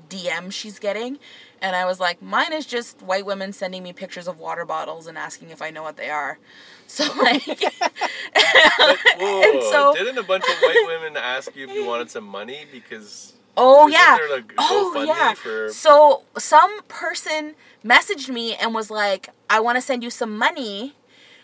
[0.10, 1.20] DMs she's getting.
[1.62, 5.08] And I was like, mine is just white women sending me pictures of water bottles
[5.08, 6.39] and asking if I know what they are.
[6.89, 7.43] So like
[9.20, 9.62] Whoa!
[9.72, 13.34] so didn't a bunch of white women ask you if you wanted some money because?
[13.58, 14.17] Oh yeah.
[14.32, 15.34] like, oh yeah.
[15.34, 20.38] for- So some person messaged me and was like, "I want to send you some
[20.38, 20.93] money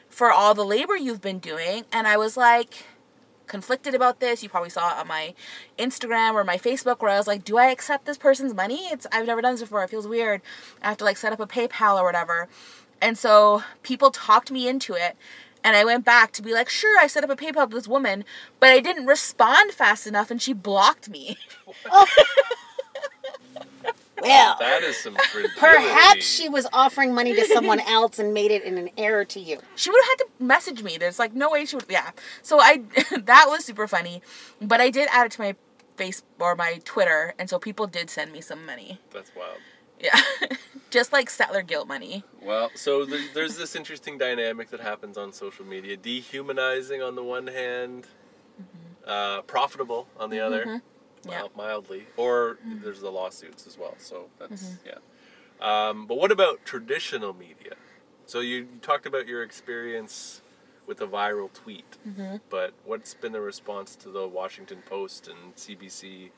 [0.09, 2.85] for all the labor you've been doing," and I was like
[3.47, 4.43] conflicted about this.
[4.43, 5.33] You probably saw it on my
[5.77, 8.85] Instagram or my Facebook where I was like, "Do I accept this person's money?
[8.91, 9.83] It's I've never done this before.
[9.83, 10.41] It feels weird.
[10.81, 12.47] I have to like set up a PayPal or whatever."
[13.01, 15.17] And so people talked me into it.
[15.65, 17.87] And I went back to be like, sure, I set up a PayPal to this
[17.87, 18.25] woman,
[18.59, 21.37] but I didn't respond fast enough and she blocked me.
[21.89, 22.05] Oh.
[24.21, 25.59] Well, That is some fragility.
[25.59, 29.39] perhaps she was offering money to someone else and made it in an error to
[29.39, 29.59] you.
[29.75, 30.97] she would have had to message me.
[30.97, 31.85] There's like no way she would.
[31.89, 32.11] Yeah.
[32.41, 32.83] So I
[33.23, 34.21] that was super funny,
[34.61, 35.55] but I did add it to my
[35.97, 38.99] face or my Twitter, and so people did send me some money.
[39.11, 39.57] That's wild.
[39.99, 40.19] Yeah,
[40.89, 42.23] just like settler guilt money.
[42.41, 47.23] Well, so there, there's this interesting dynamic that happens on social media: dehumanizing on the
[47.23, 48.07] one hand,
[49.07, 50.77] uh, profitable on the other, Yeah.
[51.25, 53.95] Mild- mildly, or there's the lawsuits as well.
[53.97, 54.99] So that's yeah.
[55.61, 57.75] Um, but what about traditional media?
[58.25, 60.41] So you, you talked about your experience
[60.87, 61.97] with a viral tweet,
[62.49, 66.29] but what's been the response to the Washington Post and CBC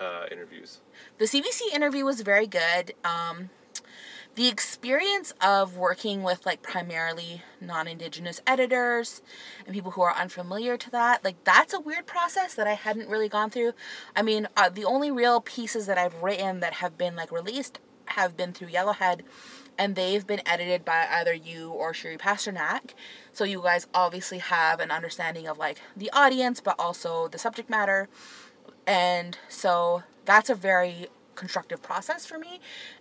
[0.00, 0.80] uh, interviews?
[1.18, 2.94] The CBC interview was very good.
[3.04, 3.50] Um,
[4.38, 9.20] the experience of working with like primarily non-indigenous editors
[9.66, 13.08] and people who are unfamiliar to that like that's a weird process that i hadn't
[13.08, 13.72] really gone through
[14.14, 17.80] i mean uh, the only real pieces that i've written that have been like released
[18.06, 19.22] have been through yellowhead
[19.76, 22.94] and they've been edited by either you or Shiri Pasternak.
[23.32, 27.70] So you guys obviously have an understanding of like the audience, but also the subject
[27.70, 28.08] matter.
[28.88, 31.06] And so that's a very
[31.42, 32.52] constructive process for me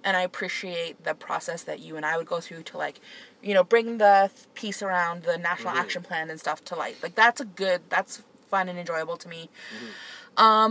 [0.03, 2.97] and i appreciate the process that you and i would go through to like
[3.41, 5.79] you know bring the piece around the national Mhm.
[5.83, 6.97] action plan and stuff to light.
[7.03, 8.13] Like that's a good that's
[8.51, 9.49] fun and enjoyable to me.
[10.45, 10.69] Um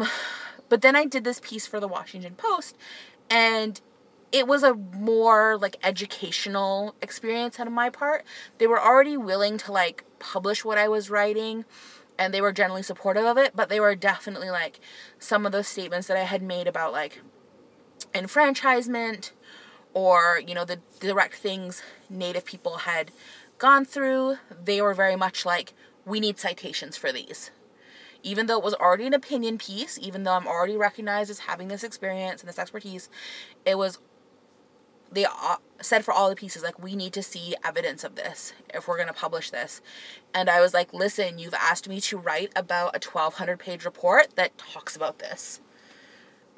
[0.68, 2.76] but then i did this piece for the washington post
[3.30, 3.80] and
[4.32, 8.24] it was a more like educational experience on my part.
[8.58, 11.64] They were already willing to like publish what i was writing
[12.18, 14.80] and they were generally supportive of it but they were definitely like
[15.18, 17.20] some of those statements that i had made about like
[18.16, 19.32] enfranchisement
[19.94, 23.10] or you know the direct things native people had
[23.58, 25.72] gone through they were very much like
[26.04, 27.50] we need citations for these.
[28.22, 31.68] Even though it was already an opinion piece even though i'm already recognized as having
[31.68, 33.08] this experience and this expertise
[33.64, 33.98] it was
[35.12, 35.24] they
[35.80, 38.96] said for all the pieces like we need to see evidence of this if we're
[38.96, 39.80] going to publish this.
[40.34, 44.34] And i was like listen you've asked me to write about a 1200 page report
[44.36, 45.60] that talks about this.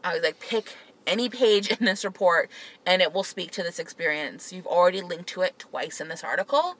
[0.02, 0.76] I was like, pick
[1.08, 2.50] any page in this report
[2.86, 4.52] and it will speak to this experience.
[4.52, 6.76] You've already linked to it twice in this article.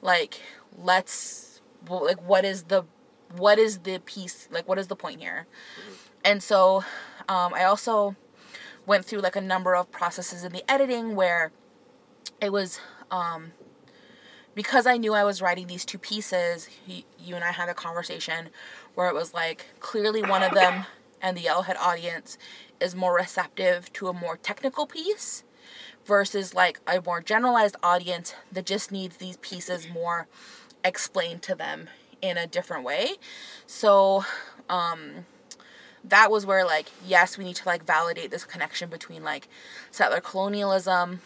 [0.00, 0.40] Like,
[0.76, 2.84] let's like what is the
[3.36, 5.46] what is the piece like what is the point here?
[6.24, 6.84] And so
[7.28, 8.16] um, I also
[8.86, 11.52] went through like a number of processes in the editing where
[12.40, 13.52] it was um,
[14.54, 17.74] because I knew I was writing these two pieces, he, you and I had a
[17.74, 18.50] conversation
[18.94, 20.84] where it was like clearly one of them
[21.20, 22.36] and the Yellowhead audience
[22.82, 25.44] is more receptive to a more technical piece
[26.04, 30.26] versus like a more generalized audience that just needs these pieces more
[30.84, 31.88] explained to them
[32.20, 33.14] in a different way.
[33.66, 34.24] So,
[34.68, 35.26] um,
[36.04, 39.46] that was where like yes we need to like validate this connection between like
[39.92, 41.20] settler colonialism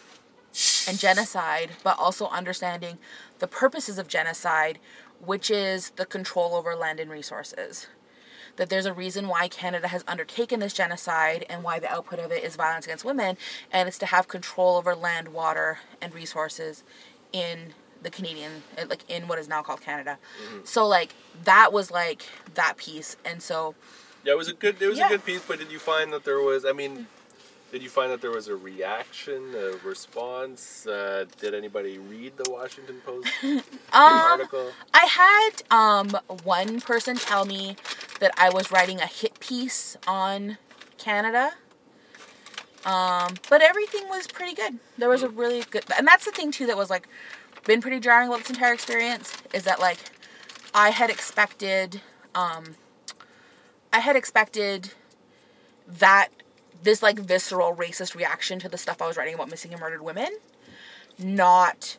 [0.87, 2.97] and genocide, but also understanding
[3.39, 4.79] the purposes of genocide,
[5.23, 7.87] which is the control over land and resources.
[8.57, 12.31] That there's a reason why Canada has undertaken this genocide and why the output of
[12.31, 13.37] it is violence against women,
[13.71, 16.83] and it's to have control over land, water, and resources
[17.31, 20.17] in the Canadian, like in what is now called Canada.
[20.63, 22.23] So, like, that was like
[22.55, 23.15] that piece.
[23.25, 23.75] And so,
[24.23, 24.81] Yeah, it was a good.
[24.81, 25.05] It was Yeah.
[25.05, 26.65] a good piece, but did you find that there was?
[26.65, 27.07] I mean,
[27.71, 30.87] did you find that there was a reaction, a response?
[30.87, 33.61] Uh, did anybody read the Washington Post um,
[33.93, 34.73] article?
[34.93, 37.75] I had um one person tell me
[38.19, 40.57] that I was writing a hit piece on
[40.97, 41.51] Canada.
[42.85, 44.79] Um, but everything was pretty good.
[44.97, 47.07] There was a really good, and that's the thing too that was like
[47.65, 49.97] been pretty jarring about this entire experience is that like
[50.73, 52.01] I had expected,
[52.33, 52.75] um,
[53.91, 54.93] I had expected
[55.87, 56.29] that
[56.81, 60.01] this like visceral racist reaction to the stuff I was writing about missing and murdered
[60.01, 60.29] women,
[61.19, 61.97] not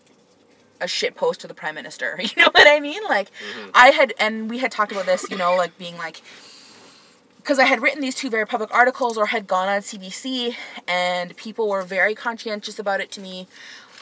[0.80, 2.18] a shit post to the prime minister.
[2.28, 3.02] You know what I mean?
[3.08, 3.70] Like, mm-hmm.
[3.74, 6.20] I had, and we had talked about this, you know, like being like,
[7.38, 10.54] because I had written these two very public articles or had gone on CBC,
[10.86, 13.46] and people were very conscientious about it to me.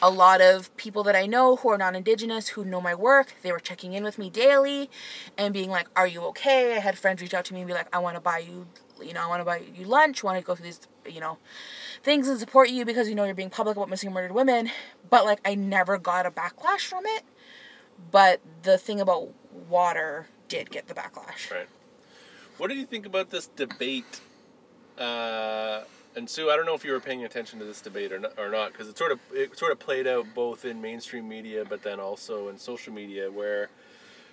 [0.01, 3.33] A lot of people that I know who are non Indigenous, who know my work,
[3.43, 4.89] they were checking in with me daily
[5.37, 6.75] and being like, Are you okay?
[6.75, 8.67] I had friends reach out to me and be like, I want to buy you,
[9.03, 11.37] you know, I want to buy you lunch, want to go through these, you know,
[12.03, 14.69] things and support you because you know you're being public about missing murdered women.
[15.09, 17.23] But like, I never got a backlash from it.
[18.11, 19.29] But the thing about
[19.69, 21.51] water did get the backlash.
[21.51, 21.67] Right.
[22.57, 24.21] What did you think about this debate?
[24.97, 25.81] Uh,
[26.15, 28.33] and Sue, I don't know if you were paying attention to this debate or not,
[28.39, 31.63] or not, because it sort of it sort of played out both in mainstream media,
[31.63, 33.69] but then also in social media, where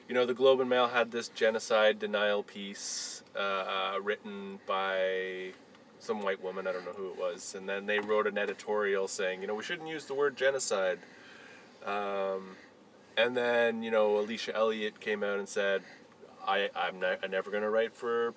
[0.08, 5.52] you know the Globe and Mail had this genocide denial piece uh, written by
[5.98, 9.08] some white woman, I don't know who it was, and then they wrote an editorial
[9.08, 10.98] saying, you know, we shouldn't use the word genocide.
[11.84, 12.56] Um,
[13.16, 15.82] and then you know Alicia Elliott came out and said,
[16.46, 18.34] I I'm, I'm never going to write for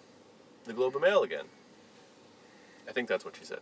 [0.66, 1.46] the Globe and Mail again.
[2.88, 3.60] I think that's what she said.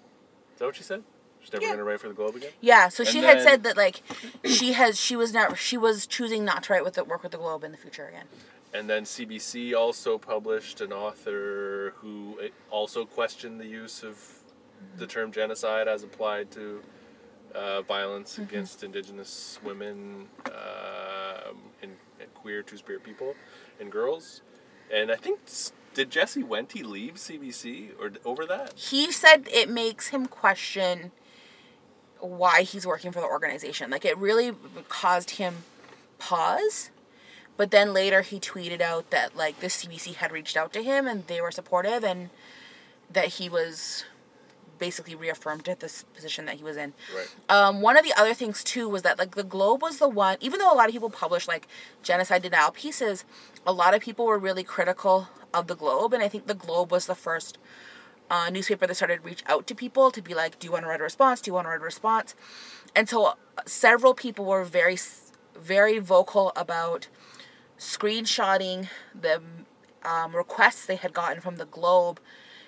[0.53, 1.03] Is that what she said?
[1.45, 1.69] She's never Yeah.
[1.69, 2.49] going to write for the Globe again.
[2.59, 4.01] Yeah, so And she had said that like
[4.45, 7.33] she has she was never she was choosing not to write with the work with
[7.33, 8.25] the Globe in the future again.
[8.73, 14.17] And then CBC also published an author who uh, also questioned the use of
[14.97, 16.81] the term genocide as applied to
[17.53, 23.35] uh, violence against Indigenous women um, and, and queer Two Spirit people
[23.79, 24.41] and girls.
[24.91, 25.39] And I think
[25.93, 28.73] did Jesse Wente leave CBC or over that?
[28.75, 31.11] He said it makes him question
[32.25, 33.89] why he's working for the organization.
[33.91, 34.53] Like it really
[34.89, 35.57] caused him
[36.19, 36.89] pause.
[37.57, 41.07] But then later he tweeted out that like the CBC had reached out to him
[41.07, 42.29] and they were supportive and
[43.11, 44.03] that he was
[44.77, 46.93] basically reaffirmed at this position that he was in.
[47.15, 47.27] Right.
[47.49, 50.37] Um, one of the other things too was that like the Globe was the one,
[50.41, 51.67] even though a lot of people published like
[52.03, 53.25] genocide denial pieces,
[53.65, 56.91] a lot of people were really critical of the Globe, and I think the Globe
[56.91, 57.57] was the first
[58.51, 60.89] newspaper that started to reach out to people to be like, "Do you want to
[60.89, 61.41] write a response?
[61.41, 62.35] Do you want to write a response?"
[62.95, 63.35] And so
[63.65, 64.97] several people were very,
[65.57, 67.07] very vocal about
[67.77, 69.41] screenshotting the
[70.03, 72.19] um, requests they had gotten from the Globe,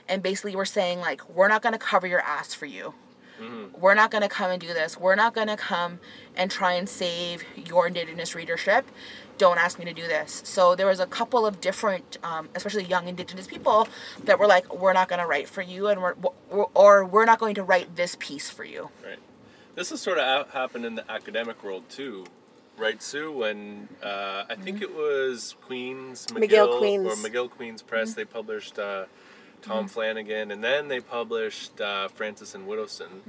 [0.07, 2.93] and basically were saying like, "We're not going to cover your ass for you."
[3.79, 4.97] We're not going to come and do this.
[4.97, 5.99] We're not going to come
[6.35, 8.85] and try and save your Indigenous readership.
[9.37, 10.41] Don't ask me to do this.
[10.45, 13.87] So there was a couple of different, um, especially young Indigenous people,
[14.23, 16.15] that were like, "We're not going to write for you," and we're,
[16.49, 18.89] we're or we're not going to write this piece for you.
[19.05, 19.19] Right.
[19.75, 22.25] This has sort of happened in the academic world too,
[22.77, 23.31] right, Sue?
[23.31, 27.05] When uh, I think it was Queens McGill, McGill Queens.
[27.05, 29.05] or McGill Queens Press, they published uh,
[29.61, 33.21] Tom Flanagan, and then they published uh, Frances and Widdowson.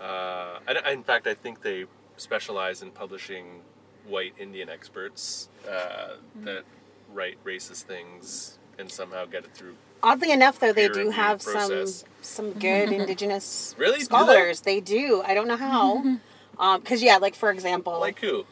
[0.00, 1.84] Uh, and, in fact, I think they
[2.16, 3.62] specialize in publishing
[4.06, 6.64] white Indian experts uh, that
[7.12, 9.74] write racist things and somehow get it through.
[10.02, 12.00] Oddly enough, though, they do have process.
[12.00, 13.94] some some good indigenous Really?
[13.94, 14.04] Do they?
[14.04, 14.60] scholars.
[14.60, 14.80] They?
[14.80, 15.22] do.
[15.24, 16.18] I don't know how.
[16.76, 18.44] Because yeah, like for example, Like who?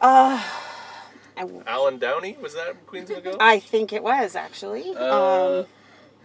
[0.00, 0.40] I,
[1.66, 3.36] Allan Downey was that Queens McGill?
[3.40, 4.94] I think it was actually.
[4.94, 5.66] Uh, um,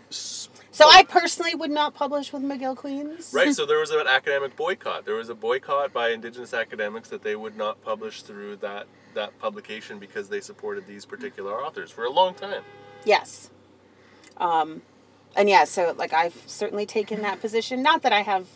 [0.10, 3.32] so I personally would not publish with McGill Queens.
[3.34, 5.06] Right, so there was an academic boycott.
[5.06, 9.38] There was a boycott by Indigenous academics that they would not publish through that that
[9.40, 12.62] publication because they supported these particular authors for a long time.
[13.04, 13.50] Yes.
[14.38, 14.84] Um,
[15.36, 17.82] and yeah, so like I've certainly taken that position.
[17.82, 18.48] Not that I have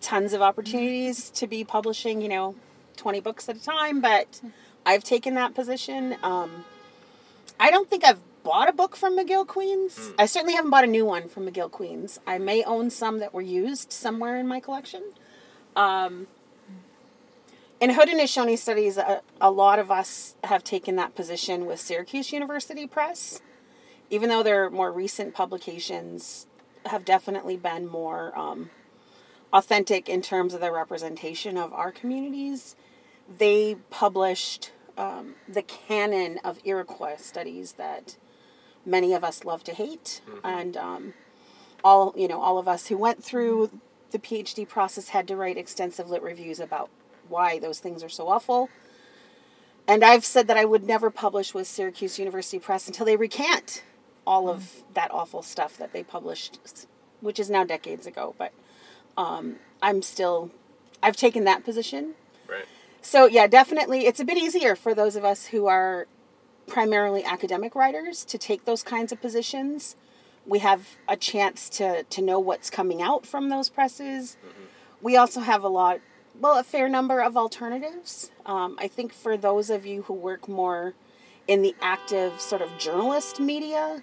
[0.00, 2.54] tons of opportunities to be publishing, you know,
[2.96, 4.40] 20 books at a time, but
[4.86, 6.16] I've taken that position.
[6.22, 6.64] Um,
[7.58, 10.12] I don't think I've bought a book from McGill Queens.
[10.18, 12.18] I certainly haven't bought a new one from McGill Queens.
[12.26, 15.02] I may own some that were used somewhere in my collection.
[15.76, 16.28] Um,
[17.78, 22.86] in Haudenosaunee studies, a, a lot of us have taken that position with Syracuse University
[22.86, 23.42] Press
[24.10, 26.46] even though their more recent publications
[26.86, 28.70] have definitely been more um,
[29.52, 32.74] authentic in terms of their representation of our communities,
[33.38, 38.16] they published um, the canon of Iroquois studies that
[38.88, 41.14] many of us love to hate, and um,
[41.84, 43.70] all you know, all of us who went through
[44.10, 46.88] the PhD process had to write extensive lit reviews about
[47.28, 48.70] why those things are so awful.
[49.86, 53.82] And I've said that I would never publish with Syracuse University Press until they recant
[54.26, 56.58] all of that awful stuff that they published,
[57.20, 58.34] which is now decades ago.
[58.36, 58.52] But
[59.16, 60.50] um, I'm still,
[61.02, 62.14] I've taken that position.
[62.46, 62.66] Right.
[63.00, 66.06] So, yeah, definitely, it's a bit easier for those of us who are
[66.68, 69.96] primarily academic writers to take those kinds of positions.
[70.46, 74.36] We have a chance to, to know what's coming out from those presses.
[75.02, 76.00] We also have a lot,
[76.40, 78.30] well, a fair number of alternatives.
[78.46, 80.94] Um, I think for those of you who work more
[81.46, 84.02] in the active sort of journalist media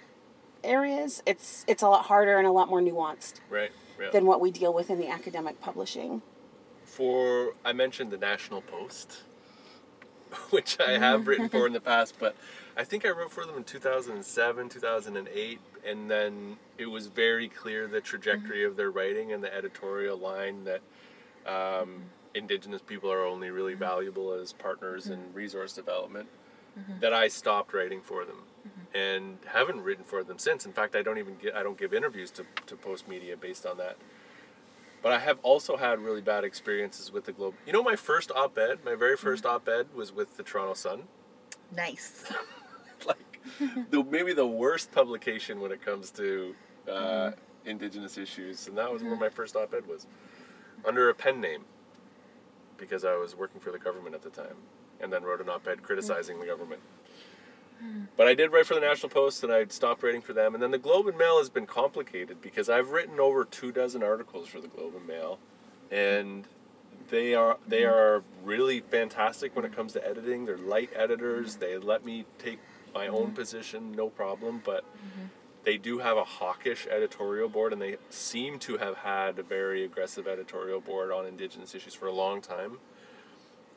[0.64, 3.70] areas, it's it's a lot harder and a lot more nuanced Right.
[4.00, 4.10] Yeah.
[4.10, 6.22] than what we deal with in the academic publishing.
[6.84, 9.22] for I mentioned the National Post,
[10.50, 12.36] which I have written for in the past, but
[12.76, 17.86] I think I wrote for them in 2007, 2008, and then it was very clear
[17.86, 18.70] the trajectory mm-hmm.
[18.70, 20.80] of their writing and the editorial line that
[21.46, 22.02] um,
[22.34, 23.80] Indigenous people are only really mm-hmm.
[23.84, 25.34] valuable as partners in mm-hmm.
[25.34, 26.28] resource development.
[27.00, 28.42] That I stopped writing for them,
[28.94, 30.66] and haven't written for them since.
[30.66, 33.78] In fact, I don't even get I don't give interviews to to Postmedia based on
[33.78, 33.96] that.
[35.06, 37.54] But I have also had really bad experiences with the Globe.
[37.64, 39.46] You know, my first op-ed, my very 1st mm-hmm.
[39.46, 41.04] op-ed was with the Toronto Sun.
[41.72, 42.24] Nice.
[43.06, 43.40] like,
[43.90, 46.56] the, maybe the worst publication when it comes to
[46.88, 47.68] uh, mm-hmm.
[47.68, 49.20] Indigenous issues, and that was where mm-hmm.
[49.20, 50.08] my first op-ed was,
[50.84, 51.66] under a pen name,
[52.76, 54.56] because I was working for the government at the time,
[54.98, 56.40] and then wrote an op-ed criticizing mm.
[56.40, 56.80] the government.
[58.16, 60.54] But I did write for the National Post, and I stopped writing for them.
[60.54, 64.02] And then the Globe and Mail has been complicated because I've written over two dozen
[64.02, 65.38] articles for the Globe and Mail,
[65.90, 66.46] and
[67.10, 67.94] they are they mm-hmm.
[67.94, 70.46] are really fantastic when it comes to editing.
[70.46, 71.52] They're light editors.
[71.52, 71.60] Mm-hmm.
[71.60, 72.58] They let me take
[72.94, 73.34] my own mm-hmm.
[73.34, 74.62] position, no problem.
[74.64, 74.84] But
[75.64, 79.84] they do have a hawkish editorial board, and they seem to have had a very
[79.84, 82.78] aggressive editorial board on Indigenous issues for a long time.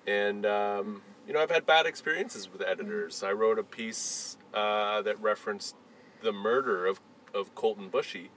[0.06, 3.21] And um, you know, I've had bad experiences with editors.
[3.21, 5.75] I wrote a piece uh, that referenced
[6.23, 6.99] the murder of
[7.36, 8.30] of Colten Boushie,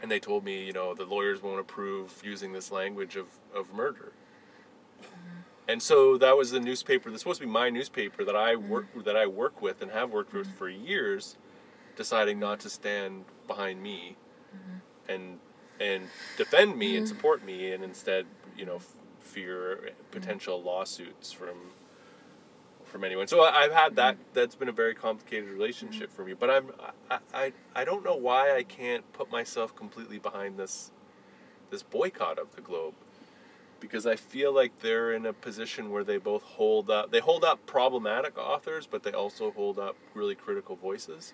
[0.00, 3.74] and they told me, you know, the lawyers won't approve using this language of, of
[3.74, 4.12] murder.
[5.68, 8.70] And so that was the newspaper that's supposed to be my newspaper that I mm-hmm.
[8.70, 10.56] work that I work with and have worked with mm-hmm.
[10.56, 11.36] for years,
[11.94, 14.16] deciding not to stand behind me,
[14.56, 15.12] mm-hmm.
[15.12, 15.38] and
[15.78, 18.24] and defend me and support me, and instead,
[18.56, 21.56] you know, f- fear potential lawsuits from
[22.92, 23.26] from anyone.
[23.26, 24.18] So I- I've had that.
[24.34, 26.34] That's been a very complicated relationship for me.
[26.34, 26.70] But I'm
[27.10, 30.92] I, I I don't know why I can't put myself completely behind this
[31.70, 32.94] this boycott of the Globe
[33.80, 37.44] because I feel like they're in a position where they both hold up they hold
[37.44, 41.32] up problematic authors, but they also hold up really critical voices.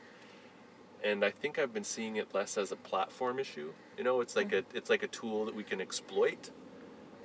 [1.03, 3.73] And I think I've been seeing it less as a platform issue.
[3.97, 6.51] You know, it's like a it's like a tool that we can exploit.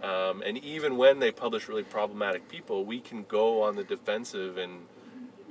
[0.04, 4.58] Um, and even when they publish really problematic people, we can go on the defensive
[4.58, 4.82] and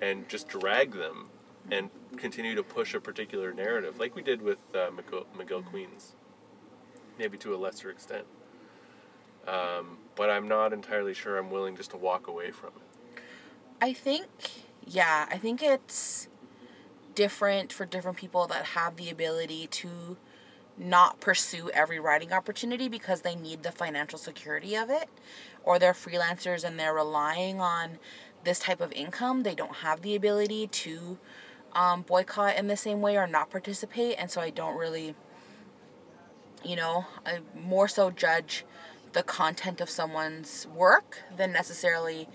[0.02, 1.30] and just drag them
[1.70, 6.16] and continue to push a particular narrative, like we did with uh, McGill, McGill Queens,
[7.18, 8.26] maybe to a lesser extent.
[9.46, 13.22] Um, but I'm not entirely sure I'm willing just to walk away from it.
[13.80, 14.26] I think,
[14.86, 16.28] yeah, I think it's
[17.14, 20.16] different for different people that have the ability to
[20.82, 25.08] not pursue every writing opportunity because they need the financial security of it,
[25.64, 27.98] or they're freelancers and they're relying on
[28.44, 29.42] this type of income.
[29.42, 31.18] They don't have the ability to
[31.74, 35.14] um, boycott in the same way or not participate, and so I don't really,
[36.64, 38.64] you know, I more so judge
[39.12, 42.28] the content of someone's work than necessarily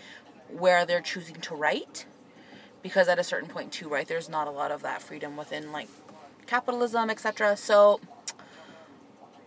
[0.49, 2.05] where they're choosing to write
[2.81, 5.71] because at a certain point too right there's not a lot of that freedom within
[5.71, 5.89] like
[6.45, 7.99] capitalism etc so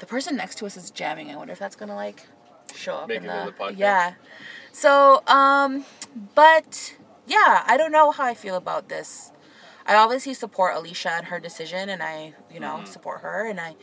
[0.00, 1.30] the person next to us is jamming.
[1.30, 2.26] I wonder if that's gonna like
[2.74, 3.78] show up Make in the, in the podcast?
[3.78, 4.14] yeah.
[4.72, 5.84] So um
[6.34, 6.96] but
[7.26, 9.32] yeah i don't know how i feel about this.
[9.86, 13.74] I obviously support alicia and her decision and i you know support her and i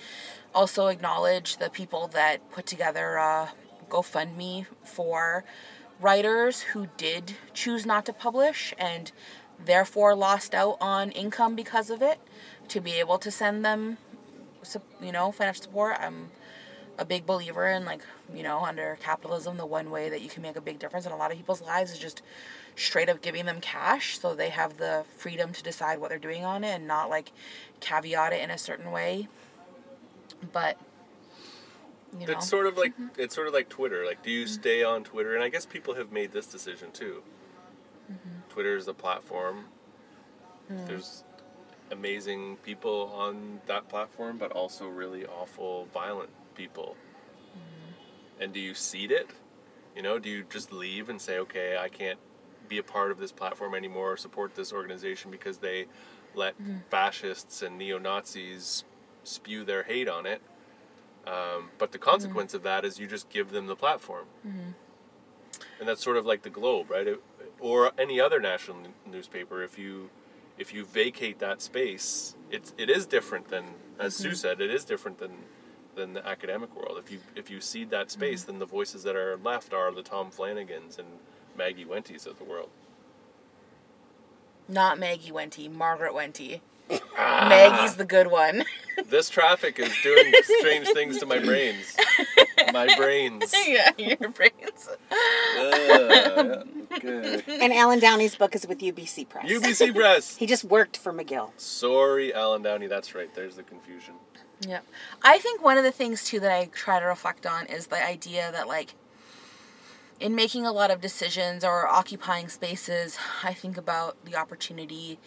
[0.55, 3.51] also acknowledge the people that put together a
[3.89, 5.43] GoFundMe for
[5.99, 9.11] writers who did choose not to publish and
[9.63, 12.19] therefore lost out on income because of it
[12.69, 13.97] to be able to send them
[15.01, 16.29] you know financial support i'm
[16.99, 18.01] a big believer in like
[18.33, 21.11] you know under capitalism the one way that you can make a big difference in
[21.11, 22.21] a lot of people's lives is just
[22.75, 26.43] straight up giving them cash so they have the freedom to decide what they're doing
[26.43, 27.31] on it and not like
[27.79, 29.27] caveat it in a certain way
[30.51, 30.77] but
[32.19, 33.19] you know It's sort of like mm-hmm.
[33.19, 34.05] it's sort of like Twitter.
[34.05, 34.53] Like, do you mm-hmm.
[34.53, 35.35] stay on Twitter?
[35.35, 37.21] And I guess people have made this decision too.
[38.11, 38.49] Mm-hmm.
[38.49, 39.65] Twitter is a platform.
[40.69, 41.23] There's
[41.91, 46.95] amazing people on that platform, but also really awful, violent people.
[47.51, 48.43] Mm-hmm.
[48.43, 49.29] And do you seed it?
[49.95, 52.19] You know, do you just leave and say, okay, I can't
[52.67, 55.85] be a part of this platform anymore or support this organization because they
[56.35, 56.77] let mm-hmm.
[56.89, 58.83] fascists and neo Nazis
[59.23, 60.41] spew their hate on it?
[61.25, 62.09] Um, but the mm-hmm.
[62.09, 64.25] consequence of that is you just give them the platform.
[65.79, 67.07] And that's sort of like the Globe, right?
[67.07, 67.23] It-
[67.59, 69.63] or any other national n- newspaper.
[69.63, 70.09] If you
[70.57, 73.65] if you vacate that space, it's it is different than,
[73.99, 74.35] as Sue mm-hmm.
[74.35, 75.31] said, it is different than
[75.95, 76.97] than the academic world.
[76.97, 78.19] If you if you cede that mm-hmm.
[78.19, 81.07] space, then the voices that are left are the Tom Flanagans and
[81.57, 82.69] Maggie Wentes of the world.
[84.67, 87.47] not maggie Wente margaret Wente ah.
[87.49, 88.63] maggie's the good one
[89.09, 91.95] This traffic is doing strange things to my brains.
[92.85, 93.53] My brains.
[93.67, 96.63] yeah your brains Uh,
[96.93, 97.41] okay.
[97.61, 99.49] And Allan Downey's book is with UBC Press.
[99.49, 100.37] UBC Press.
[100.41, 101.51] He just worked for McGill.
[101.57, 102.87] Sorry, Allan Downey.
[102.87, 103.33] That's right.
[103.33, 104.15] There's the confusion.
[104.61, 104.79] Yeah.
[105.21, 108.03] I think one of the things too that I try to reflect on is the
[108.03, 108.95] idea that like
[110.19, 115.19] in making a lot of decisions or occupying spaces, I think about the opportunity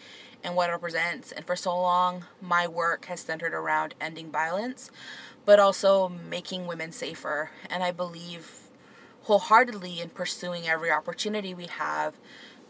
[0.43, 1.31] and what it represents.
[1.31, 4.91] And for so long, my work has centered around ending violence,
[5.45, 7.51] but also making women safer.
[7.69, 8.61] And I believe
[9.23, 12.15] wholeheartedly in pursuing every opportunity we have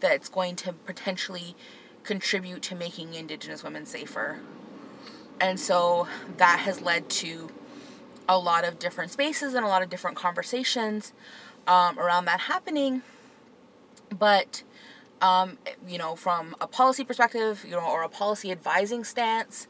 [0.00, 1.54] that it's going to potentially
[2.02, 4.40] contribute to making Indigenous women safer.
[5.40, 7.50] And so that has led to
[8.28, 11.12] a lot of different spaces and a lot of different conversations
[11.66, 13.02] um, around that happening.
[14.16, 14.62] But,
[15.20, 19.66] um, you know, from a policy perspective, you know, or a policy advising stance,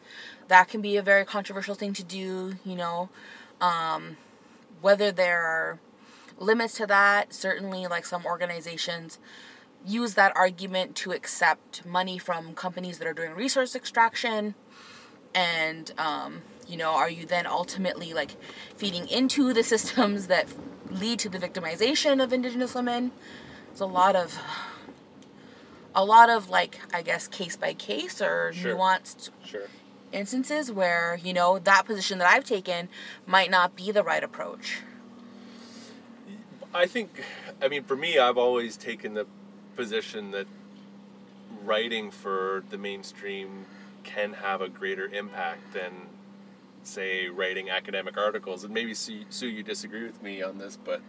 [0.49, 3.09] that can be a very controversial thing to do, you know.
[3.61, 4.17] Um,
[4.81, 5.79] whether there are
[6.39, 9.19] limits to that, certainly, like some organizations
[9.85, 14.55] use that argument to accept money from companies that are doing resource extraction
[15.35, 18.37] and um, you know are you then ultimately like
[18.77, 20.47] feeding into the systems that
[20.91, 23.11] lead to the victimization of indigenous women
[23.71, 24.39] it's a lot of
[25.95, 28.77] a lot of like i guess case by case or Sure.
[28.77, 29.69] nuanced Sure.
[30.13, 32.89] Instances where you know that position that I've taken
[33.27, 34.81] might not be the right approach.
[36.75, 37.23] I think,
[37.61, 39.27] I mean, for me, I've always taken the
[39.77, 40.47] position that
[41.65, 43.67] writing for the mainstream
[44.05, 45.93] can have a greater impact than,
[46.83, 48.65] say, writing academic articles.
[48.65, 51.03] And maybe Sue, Sue, you disagree with me on this, but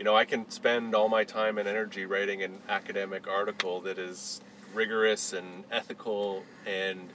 [0.00, 3.98] you know, I can spend all my time and energy writing an academic article that
[3.98, 4.40] is
[4.72, 7.10] rigorous and ethical and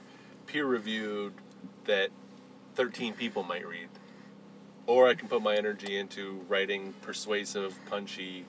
[0.46, 1.34] peer reviewed
[1.84, 2.10] that
[2.74, 3.88] 13 people might read.
[4.86, 8.44] Or I can put my energy into writing persuasive, punchy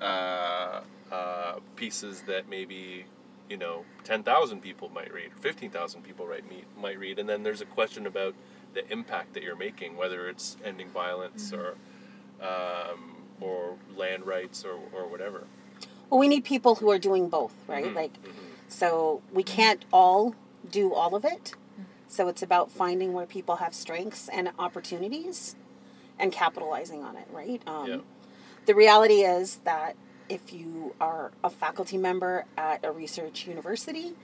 [0.00, 0.80] uh,
[1.12, 3.04] uh, pieces that maybe,
[3.50, 6.28] you know, 10,000 people might read, or 15,000 people
[6.80, 7.18] might read.
[7.18, 8.34] And then there's a question about
[8.72, 12.44] the impact that you're making, whether it's ending violence mm-hmm.
[12.44, 15.44] or, um, or land rights or, or whatever.
[16.08, 17.84] Well, we need people who are doing both, right?
[17.84, 17.96] Mm-hmm.
[17.96, 18.30] Like, mm-hmm.
[18.68, 20.34] so we can't all
[20.70, 21.54] do all of it.
[22.08, 25.56] So it's about finding where people have strengths and opportunities
[26.18, 27.60] and capitalizing on it, right?
[27.66, 27.96] Um, yeah.
[28.66, 29.96] The reality is that
[30.28, 34.14] if you are a faculty member at a research university,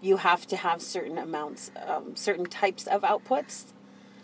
[0.00, 3.72] you have to have certain amounts, um, certain types of outputs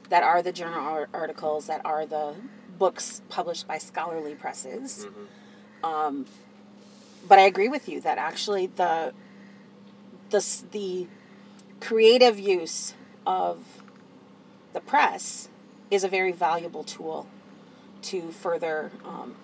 [0.09, 2.35] that are the journal articles, that are the
[2.79, 5.07] books published by scholarly presses.
[5.07, 5.85] Mm-hmm.
[5.85, 6.27] Um,
[7.27, 9.13] but I agree with you that actually the
[10.31, 11.07] the the
[11.81, 12.95] creative use
[13.27, 13.83] of
[14.73, 15.49] the press
[15.91, 17.27] is a very valuable tool
[18.03, 19.35] to further um,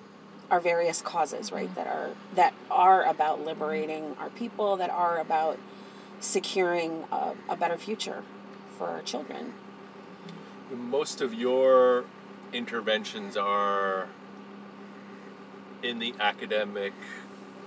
[0.51, 1.73] our various causes, right?
[1.75, 5.59] That are that are about liberating our people, that are about
[6.19, 8.23] securing a, a better future
[8.77, 9.55] for our children.
[10.71, 12.05] Most of your
[12.53, 14.09] interventions are
[15.83, 16.93] in the academic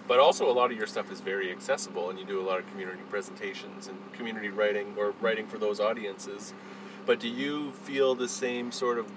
[0.07, 2.59] but also a lot of your stuff is very accessible and you do a lot
[2.59, 6.53] of community presentations and community writing or writing for those audiences.
[7.05, 9.07] But do you feel the same sort of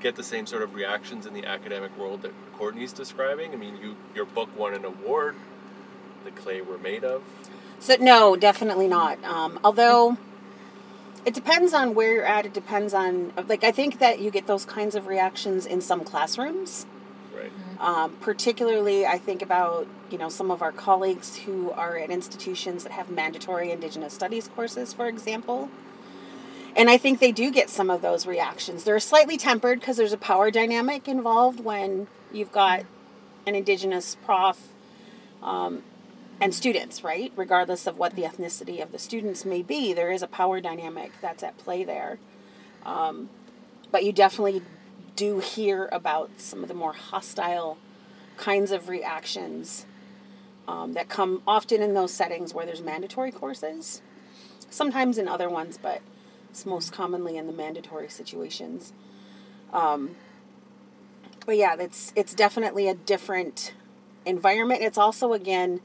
[0.00, 3.52] get the same sort of reactions in the academic world that courtney's describing?
[3.52, 5.36] I mean you your book won an award
[6.24, 7.22] the clay we're made of.
[7.78, 9.22] So no definitely not.
[9.24, 10.18] Um, although
[11.24, 12.46] it depends on where you're at.
[12.46, 16.04] It depends on like i think that you get those kinds of reactions in some
[16.04, 16.86] classrooms
[17.80, 22.84] um, particularly, I think about you know some of our colleagues who are at institutions
[22.84, 25.68] that have mandatory Indigenous studies courses, for example.
[26.76, 28.84] And I think they do get some of those reactions.
[28.84, 32.84] They're slightly tempered because there's a power dynamic involved when you've got
[33.46, 34.60] an Indigenous prof
[35.42, 35.82] um,
[36.38, 37.32] and students, right?
[37.34, 41.12] Regardless of what the ethnicity of the students may be, there is a power dynamic
[41.22, 42.18] that's at play there.
[42.84, 43.30] Um,
[43.90, 44.60] but you definitely
[45.16, 47.78] do hear about some of the more hostile
[48.36, 49.86] kinds of reactions
[50.68, 54.02] um, that come often in those settings where there's mandatory courses,
[54.70, 56.02] sometimes in other ones, but
[56.50, 58.92] it's most commonly in the mandatory situations.
[59.72, 60.16] Um,
[61.44, 63.72] but yeah, it's it's definitely a different
[64.24, 64.82] environment.
[64.82, 65.80] It's also again,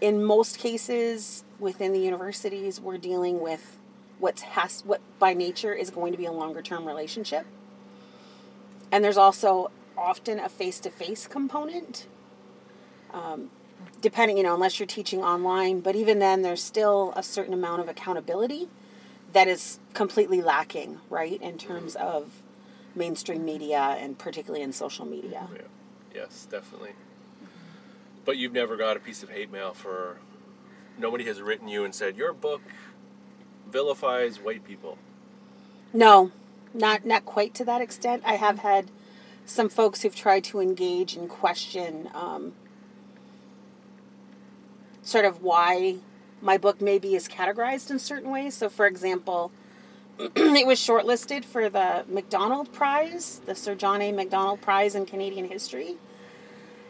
[0.00, 3.78] in most cases within the universities, we're dealing with
[4.18, 7.46] what's has what by nature is going to be a longer term relationship.
[8.92, 12.06] And there's also often a face to face component.
[13.12, 13.50] Um,
[14.00, 17.80] depending, you know, unless you're teaching online, but even then, there's still a certain amount
[17.80, 18.68] of accountability
[19.32, 22.42] that is completely lacking, right, in terms of
[22.94, 25.48] mainstream media and particularly in social media.
[25.52, 25.62] Yeah.
[26.14, 26.90] Yes, definitely.
[28.24, 30.18] But you've never got a piece of hate mail for
[30.98, 32.60] nobody has written you and said your book
[33.70, 34.98] vilifies white people.
[35.92, 36.30] No,
[36.74, 38.22] not not quite to that extent.
[38.24, 38.90] I have had
[39.44, 42.52] some folks who've tried to engage and question um,
[45.02, 45.96] sort of why
[46.40, 48.54] my book maybe is categorized in certain ways.
[48.54, 49.52] So, for example,
[50.18, 54.12] it was shortlisted for the Macdonald Prize, the Sir John A.
[54.12, 55.96] Macdonald Prize in Canadian History.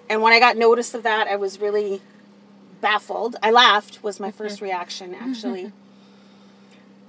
[0.08, 2.00] And when I got notice of that, I was really
[2.80, 3.36] baffled.
[3.42, 5.72] I laughed, was my first reaction, actually.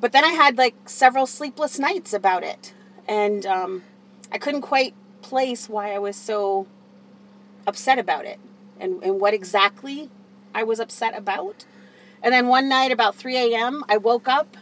[0.03, 2.73] But then I had like several sleepless nights about it.
[3.07, 3.83] And um,
[4.33, 6.67] I couldn't quite place why I was so
[7.65, 8.37] upset about it
[8.81, 10.09] and, and what exactly
[10.53, 11.63] I was upset about.
[12.21, 14.57] And then one night about 3 a.m., I woke up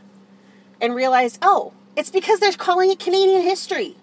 [0.80, 3.96] and realized, oh, it's because they're calling it Canadian history.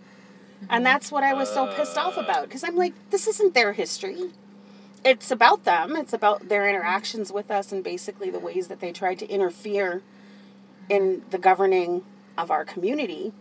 [0.69, 3.75] And that's what I was so pissed off about because I'm like, this isn't their
[3.75, 4.33] history.
[5.05, 8.91] It's about them, it's about their interactions with us and basically the ways that they
[8.91, 10.03] tried to interfere
[10.89, 12.03] in the governing
[12.37, 13.33] of our community.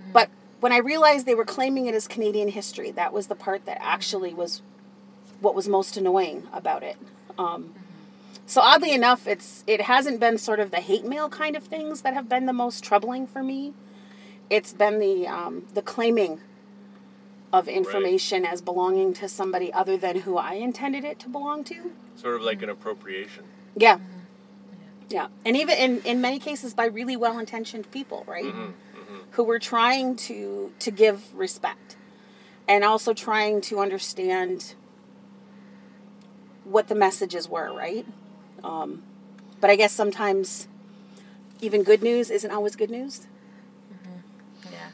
[0.00, 0.12] Mm-hmm.
[0.12, 0.30] But
[0.60, 3.78] when I realized they were claiming it as Canadian history, that was the part that
[3.80, 4.62] actually was
[5.40, 6.96] what was most annoying about it.
[7.38, 7.74] Um,
[8.46, 12.02] so oddly enough, it's it hasn't been sort of the hate mail kind of things
[12.02, 13.74] that have been the most troubling for me.
[14.48, 16.40] It's been the um, the claiming
[17.52, 21.92] of information as belonging to somebody other than who I intended it to belong to.
[22.16, 23.44] Sort of like an appropriation.
[23.76, 23.98] Yeah.
[25.08, 25.28] Yeah.
[25.44, 28.44] And even in, in many cases by really well intentioned people, right?
[28.44, 28.60] Mm-hmm.
[28.60, 29.16] Mm-hmm.
[29.32, 31.96] Who were trying to to give respect
[32.68, 34.74] and also trying to understand
[36.64, 38.04] what the messages were, right?
[38.64, 39.04] Um,
[39.60, 40.66] but I guess sometimes
[41.60, 43.26] even good news isn't always good news.
[43.92, 44.72] Mm-hmm.
[44.72, 44.88] Yeah.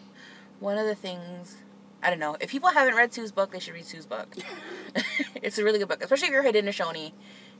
[0.61, 1.57] One of the things,
[2.03, 4.37] I don't know, if people haven't read Sue's book, they should read Sue's book.
[5.37, 7.13] it's a really good book, especially if you're Haudenosaunee.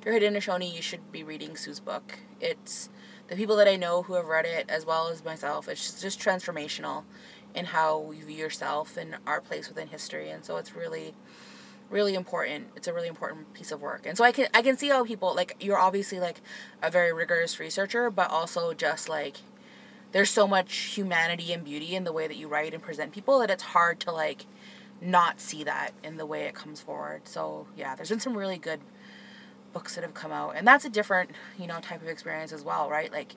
[0.05, 2.19] If you're Haudenosaunee, you should be reading Sue's book.
[2.41, 2.91] It's
[3.29, 6.03] the people that I know who have read it, as well as myself, it's just,
[6.03, 7.05] just transformational
[7.55, 10.29] in how you view yourself and our place within history.
[10.29, 11.15] And so it's really,
[11.89, 12.67] really important.
[12.75, 14.05] It's a really important piece of work.
[14.05, 16.41] And so I can I can see how people like you're obviously like
[16.83, 19.37] a very rigorous researcher, but also just like
[20.11, 23.39] there's so much humanity and beauty in the way that you write and present people
[23.39, 24.47] that it's hard to like
[25.01, 27.29] not see that in the way it comes forward.
[27.29, 28.81] So yeah, there's been some really good
[29.73, 32.63] books that have come out, and that's a different you know type of experience as
[32.63, 33.11] well, right?
[33.13, 33.35] Like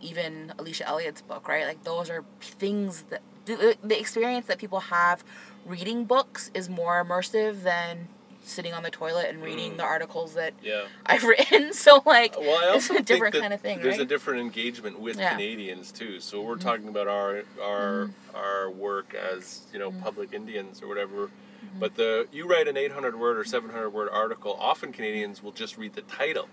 [0.00, 1.64] even Alicia Elliott's book, right?
[1.66, 5.24] Like those are things that the, the experience that people have
[5.64, 8.08] reading books is more immersive than
[8.42, 10.84] sitting on the toilet and reading the articles that Yeah.
[11.06, 11.72] I've written.
[11.72, 14.02] So like Well, I it's a different kind of thing, there's right?
[14.02, 15.30] a different engagement with Yeah.
[15.30, 15.38] Mm-hmm.
[15.38, 16.20] Canadians too.
[16.20, 19.96] So we're talking about our our our work as you Mm-hmm.
[19.96, 21.30] know public Indians or whatever.
[21.78, 24.56] But the you write an 800 word or 700 word article.
[24.58, 26.48] Often Canadians will just read the title.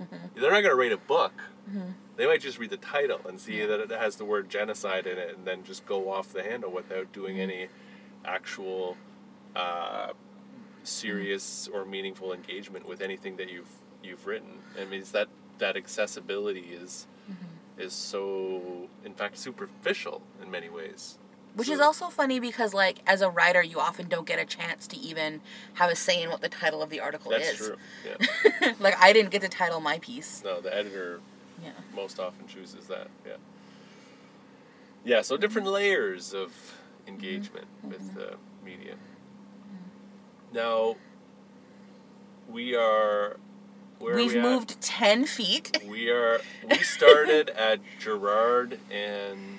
[0.00, 0.16] Mm-hmm.
[0.40, 1.32] They're not going to read a book.
[2.16, 5.16] They might just read the title and see that it has the word genocide in
[5.16, 7.50] it, and then just go off the handle without doing Mm-hmm.
[7.50, 7.68] any
[8.24, 8.96] actual
[9.56, 10.12] uh,
[10.82, 13.70] serious or meaningful engagement with anything that you've
[14.02, 14.58] you've written.
[14.80, 15.28] I mean, it's that
[15.58, 17.80] that accessibility is Mm-hmm.
[17.80, 21.18] is so in fact superficial in many ways.
[21.54, 24.44] Which So- is also funny because like as a writer you often don't get a
[24.44, 25.40] chance to even
[25.74, 27.72] have a say in what the title of the article that's is.
[28.04, 28.50] That's true.
[28.62, 28.72] Yeah.
[28.80, 30.42] like I didn't get to title my piece.
[30.44, 31.20] no, the editor
[31.62, 31.70] Yeah.
[31.94, 33.08] most often chooses that.
[33.26, 33.36] Yeah.
[35.04, 35.22] Yeah.
[35.22, 37.88] So different layers of engagement mm-hmm.
[37.90, 38.18] with mm-hmm.
[38.18, 38.94] the media.
[40.52, 40.96] Now
[42.48, 43.36] we are.
[44.00, 45.80] We've we moved ten feet.
[45.88, 46.40] We are.
[46.68, 49.58] We started at Gerrard and.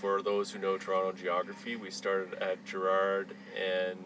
[0.00, 3.98] For those who know Toronto geography, we started at Gerrard and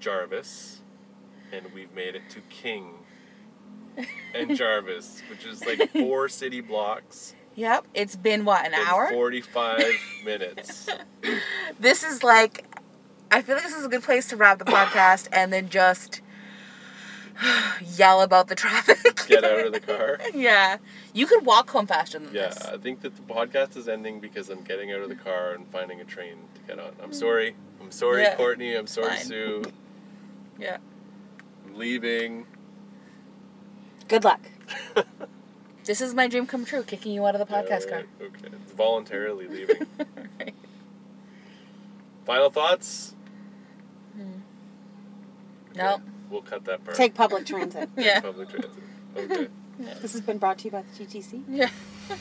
[0.00, 0.80] Jarvis,
[1.52, 2.94] and we've made it to King
[4.34, 7.86] and Jarvis, which is like four city blocks Yep.
[7.94, 9.10] It's been what, an hour?
[9.10, 9.82] 45
[10.24, 10.88] minutes.
[11.78, 12.64] This is like
[13.30, 16.20] I feel like this is a good place to wrap the podcast and then just
[17.96, 19.24] yell about the traffic.
[19.26, 20.18] Get out of the car.
[20.34, 20.78] yeah.
[21.12, 22.58] You could walk home faster than Yeah, this.
[22.64, 25.52] Yeah, I think that the podcast is ending because I'm getting out of the car
[25.52, 26.92] and finding a train to get on.
[27.02, 27.54] I'm sorry.
[27.80, 28.24] I'm sorry, Mm.
[28.26, 28.36] Yeah.
[28.36, 28.74] Courtney.
[28.74, 29.24] I'm sorry, Fine.
[29.24, 29.62] Sue.
[30.58, 30.78] Yeah.
[31.66, 32.46] I'm leaving.
[34.08, 34.40] Good luck.
[35.84, 38.04] This is my dream come true, kicking you out of the podcast car.
[38.20, 39.84] Okay, it's voluntarily leaving.
[40.38, 40.54] Right.
[42.24, 43.16] Final thoughts?
[45.74, 45.94] No.
[45.94, 46.02] Okay,
[46.32, 46.96] We'll cut that part.
[46.96, 47.90] Take public transit.
[47.94, 48.20] Yeah.
[48.20, 48.70] Public transit.
[49.14, 49.48] Okay.
[50.00, 51.42] This has been brought to you by the GTC.
[51.46, 51.68] Yeah.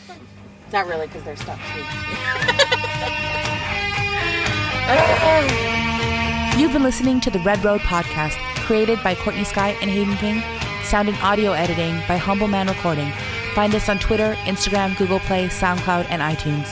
[0.74, 1.80] Not really, because they're stuck too.
[6.59, 8.36] You've been listening to the Red Road Podcast,
[8.66, 10.43] created by Courtney Skye and Hayden King,
[10.84, 13.09] sound and audio editing by Humble Man Recording.
[13.55, 16.68] Find us on Twitter, Instagram, Google Play, SoundCloud, and iTunes.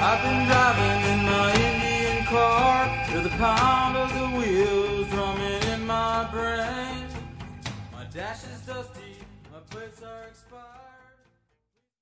[0.00, 4.89] I've been driving in my Indian car to the pound of the wheel
[6.22, 7.06] my brain.
[7.92, 8.44] My dash